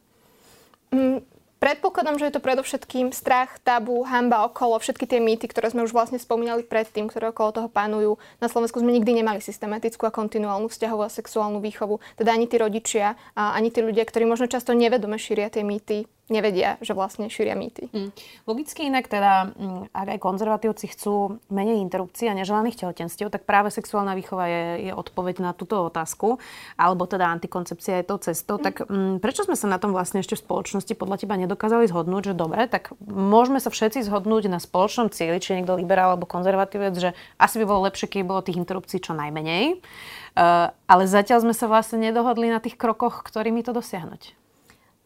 Um, 0.95 1.27
Predpokladám, 1.63 2.19
že 2.19 2.27
je 2.27 2.35
to 2.35 2.43
predovšetkým 2.43 3.15
strach, 3.15 3.63
tabu, 3.63 4.03
hamba 4.03 4.51
okolo, 4.51 4.83
všetky 4.83 5.07
tie 5.07 5.23
mýty, 5.23 5.47
ktoré 5.47 5.71
sme 5.71 5.87
už 5.87 5.95
vlastne 5.95 6.19
spomínali 6.19 6.67
predtým, 6.67 7.07
ktoré 7.07 7.31
okolo 7.31 7.55
toho 7.55 7.69
panujú. 7.71 8.19
Na 8.43 8.51
Slovensku 8.51 8.83
sme 8.83 8.91
nikdy 8.91 9.23
nemali 9.23 9.39
systematickú 9.39 10.03
a 10.03 10.11
kontinuálnu 10.11 10.67
vzťahovú 10.67 11.07
a 11.07 11.15
sexuálnu 11.15 11.63
výchovu. 11.63 12.03
Teda 12.19 12.35
ani 12.35 12.51
tí 12.51 12.59
rodičia, 12.59 13.15
ani 13.39 13.71
tí 13.71 13.79
ľudia, 13.79 14.03
ktorí 14.03 14.27
možno 14.27 14.51
často 14.51 14.75
nevedome 14.75 15.23
šíria 15.23 15.55
tie 15.55 15.63
mýty, 15.63 16.11
nevedia, 16.33 16.81
že 16.81 16.97
vlastne 16.97 17.29
šíria 17.29 17.53
mýty. 17.53 17.93
Mm. 17.93 18.11
Logicky 18.49 18.89
inak 18.89 19.07
teda, 19.13 19.53
mm, 19.53 19.93
ak 19.93 20.09
aj 20.17 20.19
konzervatívci 20.19 20.89
chcú 20.97 21.37
menej 21.53 21.85
interrupcií 21.85 22.33
a 22.33 22.35
neželaných 22.35 22.81
tehotenstiev, 22.81 23.29
tak 23.29 23.45
práve 23.45 23.69
sexuálna 23.69 24.17
výchova 24.17 24.49
je, 24.49 24.65
je 24.89 24.93
odpoveď 24.97 25.45
na 25.45 25.53
túto 25.53 25.77
otázku, 25.85 26.41
alebo 26.81 27.05
teda 27.05 27.29
antikoncepcia 27.29 28.01
je 28.01 28.09
tou 28.09 28.19
cestou. 28.19 28.57
Mm. 28.57 28.65
Tak 28.65 28.75
mm, 28.89 29.15
prečo 29.21 29.45
sme 29.45 29.55
sa 29.55 29.69
na 29.69 29.77
tom 29.77 29.93
vlastne 29.93 30.25
ešte 30.25 30.41
v 30.41 30.45
spoločnosti 30.49 30.93
podľa 30.97 31.21
teba 31.21 31.37
nedokázali 31.37 31.85
zhodnúť, 31.93 32.33
že 32.33 32.35
dobre, 32.35 32.65
tak 32.67 32.97
môžeme 33.05 33.61
sa 33.61 33.69
všetci 33.69 34.09
zhodnúť 34.09 34.49
na 34.49 34.57
spoločnom 34.57 35.13
cieli, 35.13 35.37
či 35.39 35.61
niekto 35.61 35.77
liberál 35.77 36.17
alebo 36.17 36.25
konzervatívec, 36.25 36.95
že 36.97 37.11
asi 37.37 37.61
by 37.61 37.65
bolo 37.69 37.87
lepšie, 37.87 38.09
keby 38.09 38.25
bolo 38.25 38.41
tých 38.41 38.57
interrupcií 38.57 39.05
čo 39.05 39.13
najmenej. 39.13 39.85
Uh, 40.33 40.73
ale 40.89 41.05
zatiaľ 41.05 41.45
sme 41.45 41.53
sa 41.53 41.69
vlastne 41.69 42.01
nedohodli 42.01 42.49
na 42.49 42.57
tých 42.57 42.81
krokoch, 42.81 43.21
ktorými 43.21 43.61
to 43.61 43.77
dosiahnuť. 43.77 44.42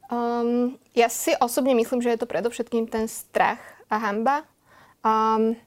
Um, 0.07 0.79
ja 0.95 1.11
si 1.11 1.35
osobne 1.43 1.75
myslím, 1.75 1.99
že 1.99 2.15
je 2.15 2.21
to 2.23 2.31
predovšetkým 2.31 2.87
ten 2.87 3.11
strach 3.11 3.59
a 3.91 3.99
hamba. 3.99 4.47
Um, 5.03 5.59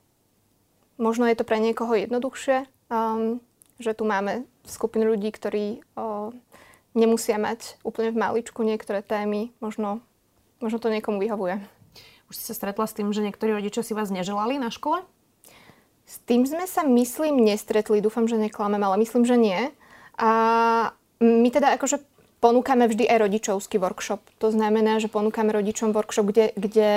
možno 0.95 1.27
je 1.27 1.35
to 1.35 1.43
pre 1.43 1.59
niekoho 1.59 1.91
jednoduchšie, 1.91 2.63
um, 2.87 3.43
že 3.83 3.91
tu 3.95 4.07
máme 4.07 4.47
skupinu 4.63 5.11
ľudí, 5.11 5.31
ktorí 5.35 5.83
uh, 5.99 6.31
nemusia 6.95 7.35
mať 7.35 7.79
úplne 7.83 8.15
v 8.15 8.21
maličku 8.21 8.63
niektoré 8.63 9.03
témy. 9.03 9.51
Možno, 9.59 9.99
možno 10.63 10.79
to 10.79 10.87
niekomu 10.87 11.19
vyhovuje. 11.19 11.59
Už 12.31 12.35
si 12.39 12.43
sa 12.47 12.55
stretla 12.55 12.85
s 12.87 12.95
tým, 12.95 13.11
že 13.11 13.25
niektorí 13.25 13.51
rodičia 13.51 13.83
si 13.83 13.97
vás 13.97 14.07
neželali 14.07 14.55
na 14.55 14.71
škole? 14.71 15.03
S 16.09 16.17
tým 16.25 16.47
sme 16.47 16.65
sa, 16.65 16.81
myslím, 16.87 17.43
nestretli. 17.43 18.01
Dúfam, 18.01 18.25
že 18.25 18.39
neklamem, 18.39 18.81
ale 18.81 18.97
myslím, 19.01 19.29
že 19.29 19.37
nie. 19.37 19.69
A 20.17 20.29
my 21.21 21.49
teda 21.53 21.77
akože 21.77 22.01
ponúkame 22.39 22.87
vždy 22.87 23.07
aj 23.07 23.17
rodičovský 23.27 23.77
workshop. 23.79 24.23
To 24.39 24.51
znamená, 24.51 24.97
že 25.03 25.11
ponúkame 25.11 25.51
rodičom 25.51 25.91
workshop, 25.91 26.31
kde, 26.31 26.45
kde 26.55 26.89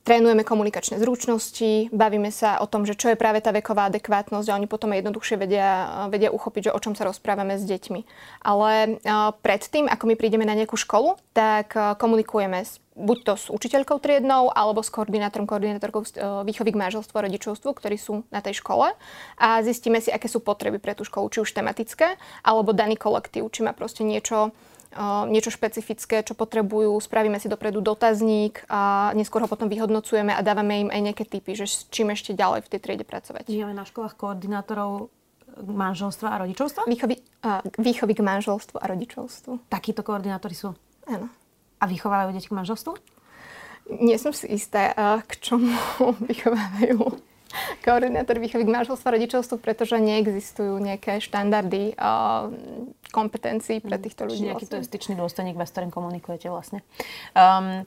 trénujeme 0.00 0.42
komunikačné 0.42 0.96
zručnosti, 0.96 1.92
bavíme 1.92 2.32
sa 2.32 2.58
o 2.58 2.66
tom, 2.66 2.88
že 2.88 2.96
čo 2.96 3.12
je 3.12 3.20
práve 3.20 3.44
tá 3.44 3.52
veková 3.52 3.92
adekvátnosť 3.92 4.48
a 4.48 4.56
oni 4.56 4.64
potom 4.64 4.96
jednoduchšie 4.96 5.36
vedia, 5.36 5.70
vedia 6.08 6.32
uchopiť, 6.32 6.72
že 6.72 6.74
o 6.74 6.80
čom 6.80 6.96
sa 6.96 7.04
rozprávame 7.04 7.60
s 7.60 7.68
deťmi. 7.68 8.00
Ale 8.42 8.96
predtým, 9.44 9.86
ako 9.86 10.04
my 10.08 10.14
prídeme 10.16 10.48
na 10.48 10.56
nejakú 10.56 10.74
školu, 10.80 11.20
tak 11.36 11.76
komunikujeme 12.00 12.64
s 12.64 12.80
buď 12.98 13.18
to 13.22 13.34
s 13.38 13.46
učiteľkou 13.48 14.02
triednou, 14.02 14.50
alebo 14.50 14.82
s 14.82 14.90
koordinátorom, 14.90 15.46
koordinátorkou 15.46 16.02
výchovy 16.42 16.70
k 16.74 16.80
manželstvu 16.80 17.14
a 17.16 17.24
rodičovstvu, 17.30 17.70
ktorí 17.70 17.96
sú 17.96 18.26
na 18.34 18.42
tej 18.42 18.58
škole. 18.58 18.92
A 19.38 19.48
zistíme 19.62 20.02
si, 20.02 20.10
aké 20.10 20.26
sú 20.26 20.42
potreby 20.42 20.82
pre 20.82 20.98
tú 20.98 21.06
školu, 21.06 21.30
či 21.30 21.38
už 21.40 21.54
tematické, 21.54 22.18
alebo 22.42 22.74
daný 22.74 22.98
kolektív, 22.98 23.48
či 23.54 23.62
má 23.62 23.70
proste 23.72 24.02
niečo, 24.02 24.50
niečo 25.30 25.54
špecifické, 25.54 26.26
čo 26.26 26.34
potrebujú, 26.34 26.98
spravíme 26.98 27.38
si 27.38 27.46
dopredu 27.46 27.78
dotazník 27.78 28.66
a 28.66 29.14
neskôr 29.14 29.46
ho 29.46 29.48
potom 29.48 29.70
vyhodnocujeme 29.70 30.34
a 30.34 30.42
dávame 30.42 30.82
im 30.82 30.90
aj 30.90 31.00
nejaké 31.00 31.24
typy, 31.30 31.54
že 31.54 31.70
s 31.70 31.86
čím 31.94 32.10
ešte 32.10 32.34
ďalej 32.34 32.66
v 32.66 32.70
tej 32.74 32.80
triede 32.82 33.06
pracovať. 33.06 33.46
Máme 33.54 33.78
na 33.78 33.86
školách 33.86 34.18
koordinátorov 34.18 35.14
manželstva 35.62 36.34
a 36.34 36.36
rodičovstva? 36.42 36.90
Výchovy, 36.90 37.22
uh, 37.46 37.62
výchovy 37.78 38.12
k 38.18 38.22
manželstvu 38.22 38.82
a 38.82 38.84
rodičovstvu. 38.90 39.70
Takíto 39.70 40.02
koordinátori 40.02 40.58
sú? 40.58 40.74
Áno. 41.06 41.30
A 41.80 41.84
vychovávajú 41.88 42.36
deti 42.36 42.52
k 42.52 42.56
manželstvu? 42.56 42.92
Nie 44.04 44.20
som 44.20 44.30
si 44.30 44.46
istá, 44.52 44.92
k 45.24 45.32
čomu 45.40 45.72
vychovávajú 46.30 47.18
koordinátor 47.82 48.38
výchovy 48.38 48.62
k 48.62 48.70
manželstvu 48.70 49.06
a 49.10 49.14
rodičovstvu, 49.18 49.56
pretože 49.58 49.98
neexistujú 49.98 50.78
nejaké 50.78 51.18
štandardy 51.18 51.98
uh, 51.98 52.46
kompetencií 53.10 53.82
pre 53.82 53.98
mhm. 53.98 54.02
týchto 54.06 54.22
ľudí. 54.30 54.38
Čiže 54.38 54.46
nejaký 54.46 54.64
vlastne. 54.66 54.78
to 54.78 54.82
je 54.82 54.88
styčný 54.88 55.14
dôstojník, 55.18 55.56
s 55.58 55.72
ktorým 55.74 55.90
komunikujete 55.90 56.46
vlastne. 56.46 56.86
Um, 57.34 57.84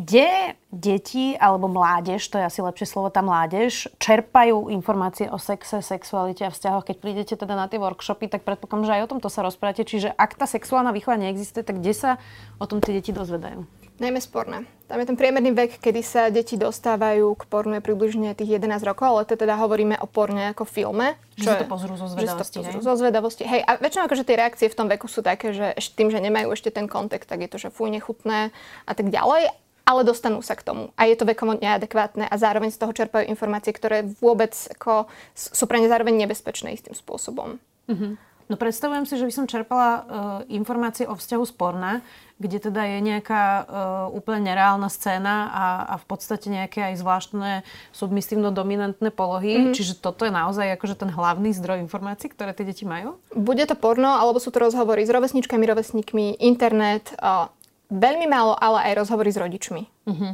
kde 0.00 0.56
deti 0.72 1.36
alebo 1.36 1.68
mládež, 1.68 2.24
to 2.24 2.40
je 2.40 2.48
asi 2.48 2.60
lepšie 2.64 2.88
slovo, 2.88 3.12
tá 3.12 3.20
mládež, 3.20 3.92
čerpajú 4.00 4.72
informácie 4.72 5.28
o 5.28 5.36
sexe, 5.36 5.84
sexualite 5.84 6.48
a 6.48 6.50
vzťahoch? 6.50 6.88
Keď 6.88 6.96
prídete 6.96 7.34
teda 7.36 7.52
na 7.52 7.68
tie 7.68 7.76
workshopy, 7.76 8.32
tak 8.32 8.48
predpokladám, 8.48 8.86
že 8.88 8.94
aj 8.96 9.04
o 9.04 9.10
tomto 9.16 9.28
sa 9.28 9.44
rozprávate. 9.44 9.84
Čiže 9.84 10.16
ak 10.16 10.40
tá 10.40 10.48
sexuálna 10.48 10.96
výchova 10.96 11.20
neexistuje, 11.20 11.60
tak 11.60 11.84
kde 11.84 11.92
sa 11.92 12.10
o 12.56 12.64
tom 12.64 12.80
tie 12.80 12.96
deti 12.96 13.12
dozvedajú? 13.12 13.68
Najmä 14.00 14.16
sporné. 14.24 14.64
Tam 14.88 14.96
je 14.96 15.12
ten 15.12 15.18
priemerný 15.20 15.52
vek, 15.52 15.76
kedy 15.76 16.00
sa 16.00 16.32
deti 16.32 16.56
dostávajú 16.56 17.36
k 17.36 17.42
pornu 17.52 17.76
je 17.76 17.82
približne 17.84 18.32
tých 18.32 18.56
11 18.56 18.80
rokov, 18.88 19.12
ale 19.12 19.28
to 19.28 19.36
teda 19.36 19.60
hovoríme 19.60 20.00
o 20.00 20.08
porne 20.08 20.56
ako 20.56 20.64
filme. 20.64 21.20
Čo 21.36 21.52
že 21.52 21.60
to 21.60 21.68
pozrú 21.68 22.00
zo 22.00 22.08
zvedavosti, 22.08 22.64
že 22.64 22.72
to 22.72 22.80
pozrú 22.80 22.80
zo 22.80 22.94
zvedavosti. 22.96 23.42
Hej, 23.44 23.60
a 23.68 23.76
väčšinou 23.76 24.08
akože 24.08 24.24
tie 24.24 24.40
reakcie 24.40 24.66
v 24.72 24.78
tom 24.80 24.88
veku 24.88 25.04
sú 25.04 25.20
také, 25.20 25.52
že 25.52 25.76
tým, 25.92 26.08
že 26.08 26.16
nemajú 26.16 26.48
ešte 26.48 26.72
ten 26.72 26.88
kontext, 26.88 27.28
tak 27.28 27.44
je 27.44 27.52
to, 27.52 27.60
že 27.60 27.68
fuj, 27.68 27.92
nechutné 27.92 28.56
a 28.88 28.92
tak 28.96 29.12
ďalej 29.12 29.52
ale 29.90 30.06
dostanú 30.06 30.38
sa 30.38 30.54
k 30.54 30.62
tomu. 30.62 30.94
A 30.94 31.10
je 31.10 31.18
to 31.18 31.26
vekovo 31.26 31.58
neadekvátne 31.58 32.30
a 32.30 32.34
zároveň 32.38 32.70
z 32.70 32.78
toho 32.78 32.94
čerpajú 32.94 33.26
informácie, 33.26 33.74
ktoré 33.74 34.06
vôbec 34.22 34.54
ako, 34.70 35.10
sú 35.34 35.64
pre 35.66 35.82
ne 35.82 35.90
zároveň 35.90 36.14
nebezpečné 36.22 36.70
istým 36.70 36.94
spôsobom. 36.94 37.58
Mm-hmm. 37.90 38.30
No 38.50 38.58
predstavujem 38.58 39.06
si, 39.06 39.14
že 39.14 39.30
by 39.30 39.32
som 39.34 39.46
čerpala 39.46 39.90
uh, 39.90 40.02
informácie 40.50 41.06
o 41.06 41.14
vzťahu 41.14 41.44
sporná, 41.46 42.02
kde 42.42 42.58
teda 42.58 42.82
je 42.82 42.98
nejaká 42.98 43.42
uh, 43.46 43.62
úplne 44.10 44.50
nereálna 44.50 44.90
scéna 44.90 45.54
a, 45.54 45.64
a 45.86 45.94
v 46.02 46.04
podstate 46.10 46.50
nejaké 46.50 46.82
aj 46.82 46.98
zvláštne 46.98 47.62
submisívno-dominantné 47.94 49.14
polohy. 49.14 49.54
Mm-hmm. 49.54 49.74
Čiže 49.78 50.02
toto 50.02 50.26
je 50.26 50.34
naozaj 50.34 50.66
akože 50.74 50.98
ten 50.98 51.14
hlavný 51.14 51.54
zdroj 51.54 51.78
informácií, 51.86 52.26
ktoré 52.34 52.50
tie 52.50 52.66
deti 52.66 52.82
majú? 52.82 53.22
Bude 53.30 53.62
to 53.70 53.78
porno, 53.78 54.18
alebo 54.18 54.42
sú 54.42 54.50
to 54.50 54.58
rozhovory 54.58 55.06
s 55.06 55.14
rovesničkami, 55.14 55.62
rovesníkmi, 55.70 56.42
internet, 56.42 57.14
uh, 57.22 57.54
veľmi 57.90 58.26
málo, 58.30 58.54
ale 58.56 58.90
aj 58.90 59.04
rozhovory 59.04 59.30
s 59.34 59.38
rodičmi. 59.38 59.82
Mm-hmm. 60.06 60.32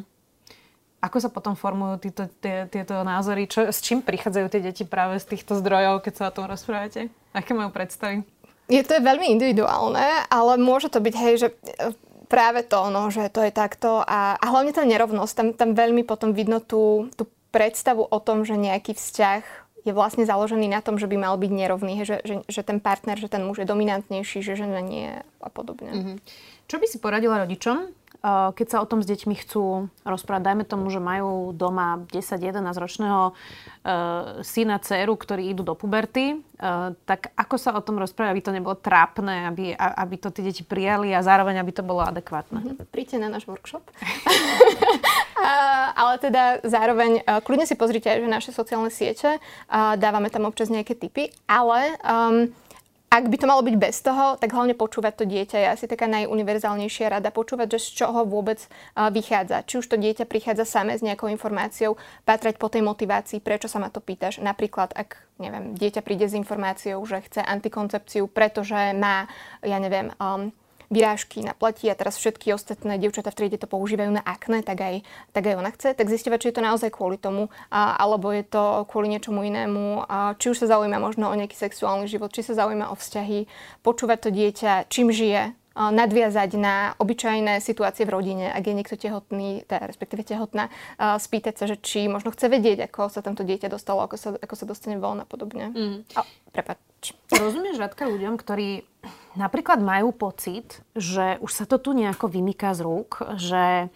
Ako 1.04 1.16
sa 1.20 1.28
potom 1.28 1.54
formujú 1.54 2.08
títo, 2.08 2.24
tie, 2.40 2.68
tieto 2.68 3.00
názory? 3.04 3.48
Čo, 3.48 3.68
s 3.68 3.84
čím 3.84 4.00
prichádzajú 4.00 4.46
tie 4.48 4.60
deti 4.64 4.84
práve 4.84 5.20
z 5.20 5.36
týchto 5.36 5.56
zdrojov, 5.60 6.04
keď 6.04 6.12
sa 6.16 6.24
o 6.28 6.34
tom 6.34 6.48
rozprávate? 6.48 7.12
Aké 7.36 7.52
majú 7.52 7.68
predstavy? 7.72 8.24
Je 8.66 8.82
to 8.82 8.98
veľmi 8.98 9.30
individuálne, 9.30 10.26
ale 10.26 10.52
môže 10.58 10.90
to 10.90 10.98
byť, 10.98 11.14
hej, 11.14 11.34
že 11.38 11.48
e, 11.52 11.94
práve 12.26 12.66
to, 12.66 12.90
no, 12.90 13.06
že 13.14 13.30
to 13.30 13.44
je 13.46 13.54
takto 13.54 14.02
a, 14.02 14.34
a 14.34 14.44
hlavne 14.50 14.74
tá 14.74 14.82
nerovnosť, 14.82 15.32
tam, 15.32 15.48
tam 15.54 15.70
veľmi 15.78 16.02
potom 16.02 16.34
vidno 16.34 16.58
tú, 16.58 17.06
tú 17.14 17.30
predstavu 17.54 18.02
o 18.02 18.18
tom, 18.18 18.42
že 18.42 18.58
nejaký 18.58 18.98
vzťah 18.98 19.65
je 19.86 19.94
vlastne 19.94 20.26
založený 20.26 20.66
na 20.66 20.82
tom, 20.82 20.98
že 20.98 21.06
by 21.06 21.16
mal 21.16 21.38
byť 21.38 21.52
nerovný, 21.54 22.02
že, 22.02 22.18
že, 22.26 22.42
že 22.50 22.60
ten 22.66 22.82
partner, 22.82 23.14
že 23.14 23.30
ten 23.30 23.46
muž 23.46 23.62
je 23.62 23.70
dominantnejší, 23.70 24.42
že 24.42 24.58
žena 24.58 24.82
nie 24.82 25.22
a 25.38 25.48
podobne. 25.48 25.90
Mm-hmm. 25.94 26.16
Čo 26.66 26.76
by 26.82 26.86
si 26.90 26.98
poradila 26.98 27.46
rodičom, 27.46 27.94
Eh, 28.26 28.50
keď 28.58 28.66
sa 28.66 28.78
o 28.82 28.88
tom 28.88 29.04
s 29.04 29.06
deťmi 29.06 29.34
chcú 29.38 29.86
rozprávať, 30.02 30.42
dajme 30.42 30.64
tomu, 30.66 30.90
že 30.90 30.98
majú 30.98 31.54
doma 31.54 32.02
10-11 32.10 32.74
ročného 32.74 33.30
uh, 33.30 34.42
syna, 34.42 34.82
dceru, 34.82 35.14
ktorí 35.14 35.52
idú 35.52 35.62
do 35.62 35.78
puberty, 35.78 36.40
uh, 36.58 36.96
tak 37.06 37.30
ako 37.38 37.54
sa 37.54 37.70
o 37.76 37.84
tom 37.84 38.02
rozprávať, 38.02 38.32
aby 38.32 38.42
to 38.42 38.56
nebolo 38.56 38.74
trápne, 38.74 39.46
aby, 39.46 39.76
aby 39.76 40.14
to 40.18 40.34
tí 40.34 40.42
deti 40.42 40.66
prijali 40.66 41.14
a 41.14 41.22
zároveň, 41.22 41.60
aby 41.62 41.72
to 41.76 41.86
bolo 41.86 42.02
adekvátne? 42.02 42.66
Mm-hmm. 42.66 42.90
Príďte 42.90 43.16
na 43.22 43.28
náš 43.30 43.46
workshop. 43.46 43.84
ale 45.96 46.20
teda 46.20 46.60
zároveň, 46.60 47.24
kľudne 47.42 47.64
si 47.64 47.72
pozrite 47.72 48.12
aj, 48.12 48.20
že 48.20 48.28
naše 48.28 48.50
sociálne 48.52 48.92
siete, 48.92 49.40
dávame 49.72 50.28
tam 50.28 50.44
občas 50.44 50.68
nejaké 50.68 50.92
tipy, 50.92 51.32
ale 51.48 51.96
um, 52.04 52.52
ak 53.06 53.32
by 53.32 53.36
to 53.38 53.48
malo 53.48 53.62
byť 53.64 53.76
bez 53.80 54.02
toho, 54.04 54.36
tak 54.36 54.52
hlavne 54.52 54.76
počúvať 54.76 55.14
to 55.14 55.24
dieťa 55.24 55.56
je 55.62 55.68
asi 55.72 55.84
taká 55.88 56.04
najuniverzálnejšia 56.10 57.16
rada. 57.16 57.32
Počúvať, 57.32 57.78
že 57.78 57.88
z 57.88 57.88
čoho 58.02 58.26
vôbec 58.26 58.60
uh, 58.60 59.08
vychádza. 59.08 59.64
Či 59.64 59.80
už 59.80 59.86
to 59.88 59.96
dieťa 59.96 60.28
prichádza 60.28 60.66
samé 60.68 60.98
s 60.98 61.06
nejakou 61.06 61.30
informáciou, 61.32 61.96
patrať 62.28 62.60
po 62.60 62.68
tej 62.68 62.84
motivácii, 62.84 63.40
prečo 63.40 63.70
sa 63.70 63.80
ma 63.80 63.88
to 63.88 64.04
pýtaš. 64.04 64.42
Napríklad, 64.42 64.92
ak 64.92 65.16
neviem, 65.40 65.72
dieťa 65.78 66.02
príde 66.04 66.28
s 66.28 66.36
informáciou, 66.36 67.00
že 67.08 67.24
chce 67.24 67.40
antikoncepciu, 67.40 68.26
pretože 68.28 68.92
má, 68.92 69.30
ja 69.64 69.78
neviem, 69.80 70.12
um, 70.20 70.50
vyrážky 70.90 71.42
na 71.42 71.52
pleti 71.52 71.90
a 71.90 71.98
teraz 71.98 72.16
všetky 72.16 72.54
ostatné 72.54 72.98
dievčatá 72.98 73.34
v 73.34 73.38
triede 73.44 73.58
to 73.58 73.68
používajú 73.70 74.10
na 74.14 74.22
akné, 74.22 74.62
tak 74.62 74.78
aj, 74.80 74.94
tak 75.34 75.44
aj 75.50 75.54
ona 75.58 75.70
chce, 75.74 75.94
tak 75.94 76.06
zistovať, 76.06 76.38
či 76.40 76.48
je 76.50 76.56
to 76.56 76.66
naozaj 76.66 76.90
kvôli 76.94 77.18
tomu, 77.18 77.50
a, 77.70 77.98
alebo 77.98 78.30
je 78.30 78.46
to 78.46 78.86
kvôli 78.86 79.10
niečomu 79.10 79.42
inému, 79.42 80.06
a, 80.06 80.38
či 80.38 80.50
už 80.54 80.62
sa 80.62 80.78
zaujíma 80.78 81.02
možno 81.02 81.28
o 81.28 81.34
nejaký 81.34 81.58
sexuálny 81.58 82.06
život, 82.06 82.30
či 82.30 82.46
sa 82.46 82.54
zaujíma 82.54 82.90
o 82.90 82.96
vzťahy, 82.98 83.50
počúvať 83.82 84.18
to 84.26 84.30
dieťa, 84.30 84.86
čím 84.86 85.10
žije, 85.10 85.54
nadviazať 85.76 86.50
na 86.56 86.96
obyčajné 86.96 87.60
situácie 87.60 88.08
v 88.08 88.14
rodine, 88.16 88.46
ak 88.48 88.64
je 88.64 88.74
niekto 88.74 88.96
tehotný, 88.96 89.68
teda 89.68 89.84
respektíve 89.84 90.24
tehotná, 90.24 90.72
spýtať 90.96 91.54
sa, 91.60 91.64
že 91.68 91.76
či 91.76 92.08
možno 92.08 92.32
chce 92.32 92.48
vedieť, 92.48 92.88
ako 92.88 93.12
sa 93.12 93.20
tamto 93.20 93.44
dieťa 93.44 93.68
dostalo, 93.68 94.00
ako 94.08 94.16
sa, 94.16 94.28
ako 94.40 94.54
sa 94.56 94.64
dostane 94.64 94.96
von 94.96 95.20
a 95.20 95.28
podobne. 95.28 95.68
Mm. 95.76 95.98
A, 96.16 96.24
prepač. 96.50 96.80
Rozumieš, 97.28 97.76
Radka, 97.76 98.08
ľuďom, 98.08 98.40
ktorí 98.40 98.88
napríklad 99.36 99.84
majú 99.84 100.16
pocit, 100.16 100.80
že 100.96 101.36
už 101.44 101.52
sa 101.52 101.68
to 101.68 101.76
tu 101.76 101.92
nejako 101.92 102.32
vymýka 102.32 102.72
z 102.72 102.80
rúk, 102.80 103.20
že 103.36 103.92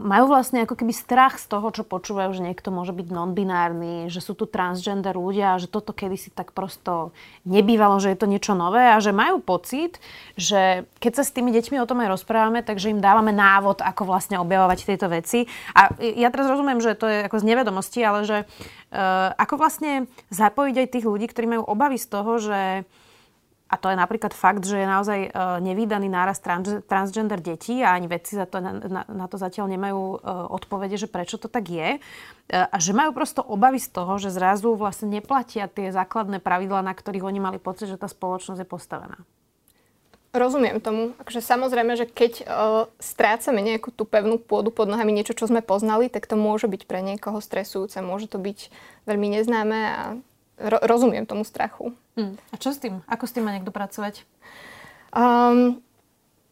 majú 0.00 0.30
vlastne 0.30 0.64
ako 0.64 0.78
keby 0.80 0.94
strach 0.94 1.36
z 1.36 1.50
toho, 1.50 1.68
čo 1.74 1.82
počúvajú, 1.84 2.30
že 2.30 2.46
niekto 2.46 2.70
môže 2.70 2.94
byť 2.94 3.08
non-binárny, 3.10 4.06
že 4.08 4.22
sú 4.22 4.32
tu 4.32 4.48
transgender 4.48 5.12
ľudia, 5.18 5.58
že 5.60 5.68
toto 5.68 5.90
kedysi 5.92 6.30
tak 6.32 6.54
prosto 6.54 7.10
nebývalo, 7.44 7.98
že 8.00 8.14
je 8.14 8.18
to 8.22 8.30
niečo 8.30 8.54
nové 8.54 8.80
a 8.80 9.02
že 9.02 9.10
majú 9.12 9.42
pocit, 9.42 9.98
že 10.38 10.86
keď 11.02 11.12
sa 11.20 11.24
s 11.26 11.34
tými 11.34 11.50
deťmi 11.52 11.76
o 11.82 11.88
tom 11.90 12.00
aj 12.00 12.16
rozprávame, 12.16 12.62
takže 12.64 12.94
im 12.94 13.02
dávame 13.02 13.34
návod, 13.34 13.82
ako 13.82 14.08
vlastne 14.08 14.40
objavovať 14.40 14.78
tieto 14.88 15.10
veci. 15.10 15.50
A 15.74 15.92
ja 16.00 16.30
teraz 16.30 16.48
rozumiem, 16.48 16.80
že 16.80 16.96
to 16.96 17.10
je 17.10 17.26
ako 17.26 17.36
z 17.42 17.48
nevedomosti, 17.50 18.00
ale 18.06 18.24
že 18.24 18.38
uh, 18.46 19.34
ako 19.36 19.58
vlastne 19.58 20.08
zapojiť 20.32 20.74
aj 20.80 20.88
tých 20.96 21.04
ľudí, 21.04 21.26
ktorí 21.28 21.58
majú 21.58 21.66
obavy 21.66 21.98
z 22.00 22.06
toho, 22.08 22.32
že 22.40 22.60
a 23.68 23.76
to 23.76 23.92
je 23.92 24.00
napríklad 24.00 24.32
fakt, 24.32 24.64
že 24.64 24.80
je 24.80 24.88
naozaj 24.88 25.20
e, 25.28 25.30
nevýdaný 25.60 26.08
náraz 26.08 26.40
trans, 26.40 26.80
transgender 26.88 27.36
detí 27.36 27.84
a 27.84 27.92
ani 27.92 28.08
vedci 28.08 28.40
za 28.40 28.48
to, 28.48 28.64
na, 28.64 29.04
na, 29.04 29.26
to 29.28 29.36
zatiaľ 29.36 29.68
nemajú 29.68 30.00
e, 30.00 30.16
odpovede, 30.56 30.96
že 30.96 31.04
prečo 31.04 31.36
to 31.36 31.52
tak 31.52 31.68
je. 31.68 31.88
E, 31.96 32.00
a 32.48 32.76
že 32.80 32.96
majú 32.96 33.12
prosto 33.12 33.44
obavy 33.44 33.76
z 33.76 33.92
toho, 33.92 34.16
že 34.16 34.32
zrazu 34.32 34.72
vlastne 34.72 35.12
neplatia 35.12 35.68
tie 35.68 35.92
základné 35.92 36.40
pravidlá, 36.40 36.80
na 36.80 36.96
ktorých 36.96 37.28
oni 37.28 37.40
mali 37.44 37.58
pocit, 37.60 37.92
že 37.92 38.00
tá 38.00 38.08
spoločnosť 38.08 38.64
je 38.64 38.68
postavená. 38.68 39.20
Rozumiem 40.32 40.80
tomu. 40.80 41.16
Akože 41.24 41.40
samozrejme, 41.40 41.96
že 41.96 42.04
keď 42.04 42.32
uh, 42.44 42.84
strácame 43.00 43.64
nejakú 43.64 43.88
tú 43.88 44.04
pevnú 44.04 44.36
pôdu 44.36 44.68
pod 44.68 44.84
nohami, 44.84 45.08
niečo, 45.08 45.32
čo 45.32 45.48
sme 45.48 45.64
poznali, 45.64 46.12
tak 46.12 46.28
to 46.28 46.36
môže 46.36 46.68
byť 46.68 46.84
pre 46.84 47.00
niekoho 47.00 47.40
stresujúce, 47.40 47.96
môže 48.04 48.28
to 48.28 48.36
byť 48.36 48.68
veľmi 49.08 49.40
neznáme 49.40 49.78
a 49.88 50.20
ro- 50.58 50.82
rozumiem 50.82 51.24
tomu 51.24 51.46
strachu. 51.46 51.94
Hmm. 52.18 52.34
A 52.50 52.56
čo 52.58 52.74
s 52.74 52.82
tým? 52.82 53.00
Ako 53.06 53.24
s 53.24 53.34
tým 53.34 53.46
má 53.46 53.54
niekto 53.54 53.70
pracovať? 53.70 54.26
Um, 55.14 55.80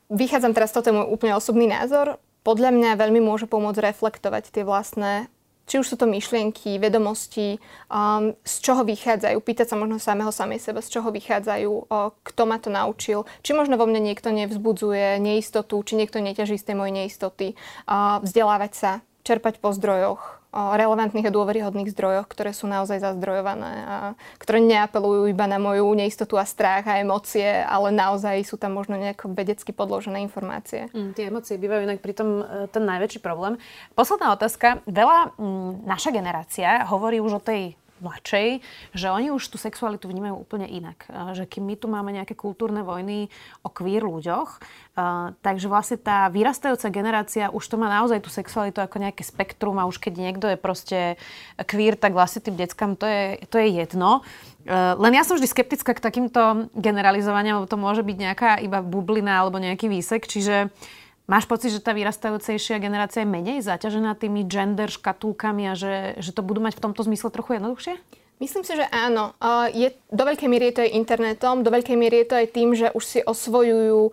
vychádzam 0.08 0.54
teraz, 0.54 0.72
toto 0.72 0.88
je 0.88 0.96
môj 0.96 1.10
úplne 1.10 1.34
osobný 1.34 1.66
názor. 1.66 2.22
Podľa 2.46 2.70
mňa 2.70 2.90
veľmi 2.98 3.18
môže 3.18 3.50
pomôcť 3.50 3.90
reflektovať 3.90 4.54
tie 4.54 4.62
vlastné 4.62 5.26
či 5.66 5.82
už 5.82 5.86
sú 5.86 5.96
to 5.98 6.06
myšlienky, 6.06 6.78
vedomosti, 6.78 7.58
um, 7.90 8.32
z 8.46 8.54
čoho 8.62 8.86
vychádzajú, 8.86 9.36
pýtať 9.42 9.74
sa 9.74 9.76
možno 9.76 9.98
samého 9.98 10.30
samej 10.30 10.62
seba, 10.62 10.78
z 10.78 10.94
čoho 10.94 11.10
vychádzajú, 11.10 11.90
o, 11.90 11.98
kto 12.22 12.42
ma 12.46 12.62
to 12.62 12.70
naučil, 12.70 13.26
či 13.42 13.50
možno 13.50 13.74
vo 13.74 13.90
mne 13.90 13.98
niekto 13.98 14.30
nevzbudzuje 14.30 15.18
neistotu, 15.18 15.74
či 15.82 15.98
niekto 15.98 16.22
neťaží 16.22 16.54
z 16.54 16.66
tej 16.70 16.76
mojej 16.78 16.94
neistoty, 16.94 17.46
uh, 17.90 18.22
vzdelávať 18.22 18.72
sa, 18.78 18.90
čerpať 19.26 19.58
po 19.58 19.74
zdrojoch, 19.74 20.38
relevantných 20.56 21.28
a 21.28 21.34
dôveryhodných 21.34 21.92
zdrojoch, 21.92 22.26
ktoré 22.26 22.56
sú 22.56 22.64
naozaj 22.64 23.04
zazdrojované 23.04 23.72
a 23.84 23.96
ktoré 24.40 24.64
neapelujú 24.64 25.28
iba 25.28 25.44
na 25.44 25.60
moju 25.60 25.84
neistotu 25.92 26.40
a 26.40 26.48
strach 26.48 26.88
a 26.88 26.98
emócie, 26.98 27.44
ale 27.44 27.92
naozaj 27.92 28.42
sú 28.48 28.56
tam 28.56 28.74
možno 28.74 28.96
nejako 28.96 29.36
vedecky 29.36 29.70
podložené 29.76 30.24
informácie. 30.24 30.88
Mm, 30.96 31.12
tie 31.12 31.28
emócie 31.28 31.60
bývajú 31.60 31.82
inak 31.84 32.00
pritom 32.00 32.28
e, 32.40 32.44
ten 32.72 32.82
najväčší 32.88 33.20
problém. 33.20 33.60
Posledná 33.92 34.32
otázka. 34.32 34.80
Veľa 34.88 35.36
m, 35.36 35.44
mm, 35.44 35.72
naša 35.84 36.10
generácia 36.10 36.84
hovorí 36.88 37.20
už 37.20 37.38
o 37.38 37.44
tej 37.44 37.76
mladšej, 38.00 38.60
že 38.92 39.06
oni 39.08 39.32
už 39.32 39.42
tú 39.48 39.56
sexualitu 39.56 40.08
vnímajú 40.10 40.36
úplne 40.36 40.68
inak. 40.68 41.08
Že 41.36 41.48
keď 41.48 41.60
my 41.64 41.74
tu 41.80 41.86
máme 41.88 42.10
nejaké 42.12 42.36
kultúrne 42.36 42.84
vojny 42.84 43.32
o 43.64 43.68
queer 43.72 44.04
ľuďoch, 44.04 44.60
takže 45.40 45.66
vlastne 45.68 45.96
tá 46.00 46.28
vyrastajúca 46.32 46.88
generácia 46.92 47.52
už 47.52 47.64
to 47.64 47.76
má 47.76 47.88
naozaj 47.88 48.20
tú 48.24 48.32
sexualitu 48.32 48.80
ako 48.80 49.00
nejaké 49.00 49.24
spektrum 49.24 49.76
a 49.80 49.88
už 49.88 50.00
keď 50.00 50.14
niekto 50.16 50.46
je 50.48 50.58
proste 50.60 50.98
queer, 51.68 51.96
tak 51.96 52.12
vlastne 52.12 52.44
tým 52.44 52.56
deckám 52.56 52.96
to 52.96 53.04
je, 53.08 53.40
to 53.48 53.56
je 53.60 53.68
jedno. 53.80 54.20
Len 54.66 55.12
ja 55.14 55.22
som 55.22 55.38
vždy 55.38 55.46
skeptická 55.46 55.94
k 55.94 56.02
takýmto 56.02 56.66
generalizovaniam, 56.74 57.62
lebo 57.62 57.70
to 57.70 57.78
môže 57.78 58.02
byť 58.02 58.16
nejaká 58.18 58.50
iba 58.58 58.82
bublina 58.82 59.38
alebo 59.38 59.62
nejaký 59.62 59.86
výsek, 59.86 60.26
čiže 60.26 60.74
Máš 61.26 61.50
pocit, 61.50 61.74
že 61.74 61.82
tá 61.82 61.90
vyrastajúcejšia 61.90 62.78
generácia 62.78 63.26
je 63.26 63.28
menej 63.28 63.58
zaťažená 63.66 64.14
tými 64.14 64.46
gender 64.46 64.86
škatulkami 64.86 65.66
a 65.66 65.74
že, 65.74 66.14
že 66.22 66.30
to 66.30 66.46
budú 66.46 66.62
mať 66.62 66.78
v 66.78 66.84
tomto 66.86 67.02
zmysle 67.02 67.34
trochu 67.34 67.58
jednoduchšie? 67.58 67.98
Myslím 68.36 68.68
si, 68.68 68.76
že 68.76 68.84
áno. 68.92 69.32
Je, 69.72 69.96
do 70.12 70.22
veľkej 70.28 70.46
miery 70.46 70.68
je 70.68 70.76
to 70.76 70.84
aj 70.84 70.92
internetom, 70.92 71.64
do 71.64 71.72
veľkej 71.72 71.96
miery 71.96 72.20
je 72.22 72.28
to 72.28 72.36
aj 72.36 72.48
tým, 72.52 72.68
že 72.76 72.92
už 72.92 73.04
si 73.04 73.20
osvojujú 73.24 74.12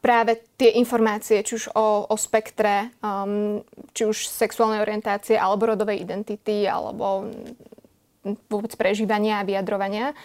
práve 0.00 0.40
tie 0.56 0.80
informácie, 0.80 1.44
či 1.44 1.60
už 1.60 1.76
o, 1.76 2.08
o 2.08 2.16
spektre, 2.16 2.88
um, 3.04 3.60
či 3.92 4.08
už 4.08 4.26
sexuálnej 4.26 4.80
orientácie, 4.80 5.36
alebo 5.36 5.68
rodovej 5.68 6.00
identity, 6.02 6.64
alebo 6.64 7.28
vôbec 8.48 8.72
prežívania 8.80 9.40
a 9.40 9.46
vyjadrovania. 9.46 10.16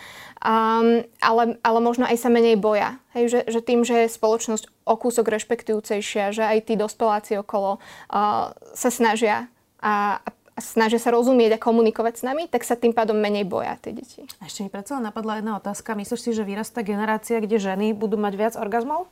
Um, 0.44 1.08
ale, 1.24 1.58
ale 1.64 1.80
možno 1.80 2.04
aj 2.04 2.20
sa 2.20 2.28
menej 2.28 2.60
boja. 2.60 3.00
Hej, 3.16 3.26
že, 3.32 3.40
že 3.48 3.60
tým, 3.64 3.88
že 3.88 4.06
je 4.06 4.16
spoločnosť 4.16 4.68
o 4.84 4.96
kúsok 5.00 5.32
rešpektujúcejšia, 5.32 6.36
že 6.36 6.44
aj 6.44 6.60
tí 6.68 6.74
dospeláci 6.76 7.40
okolo 7.40 7.80
uh, 7.80 8.52
sa 8.76 8.90
snažia 8.92 9.48
a, 9.80 10.20
a 10.20 10.60
snažia 10.60 11.00
sa 11.00 11.16
rozumieť 11.16 11.56
a 11.56 11.64
komunikovať 11.64 12.14
s 12.20 12.24
nami, 12.28 12.52
tak 12.52 12.68
sa 12.68 12.76
tým 12.76 12.92
pádom 12.92 13.16
menej 13.16 13.48
boja 13.48 13.80
tie 13.80 13.96
deti. 13.96 14.28
Ešte 14.44 14.68
mi 14.68 14.70
predsa 14.70 15.00
napadla 15.00 15.40
jedna 15.40 15.56
otázka. 15.58 15.96
Myslíš 15.96 16.22
si, 16.22 16.32
že 16.36 16.44
vyrastá 16.44 16.84
generácia, 16.84 17.40
kde 17.40 17.58
ženy 17.58 17.96
budú 17.96 18.20
mať 18.20 18.34
viac 18.36 18.54
orgazmov? 18.60 19.08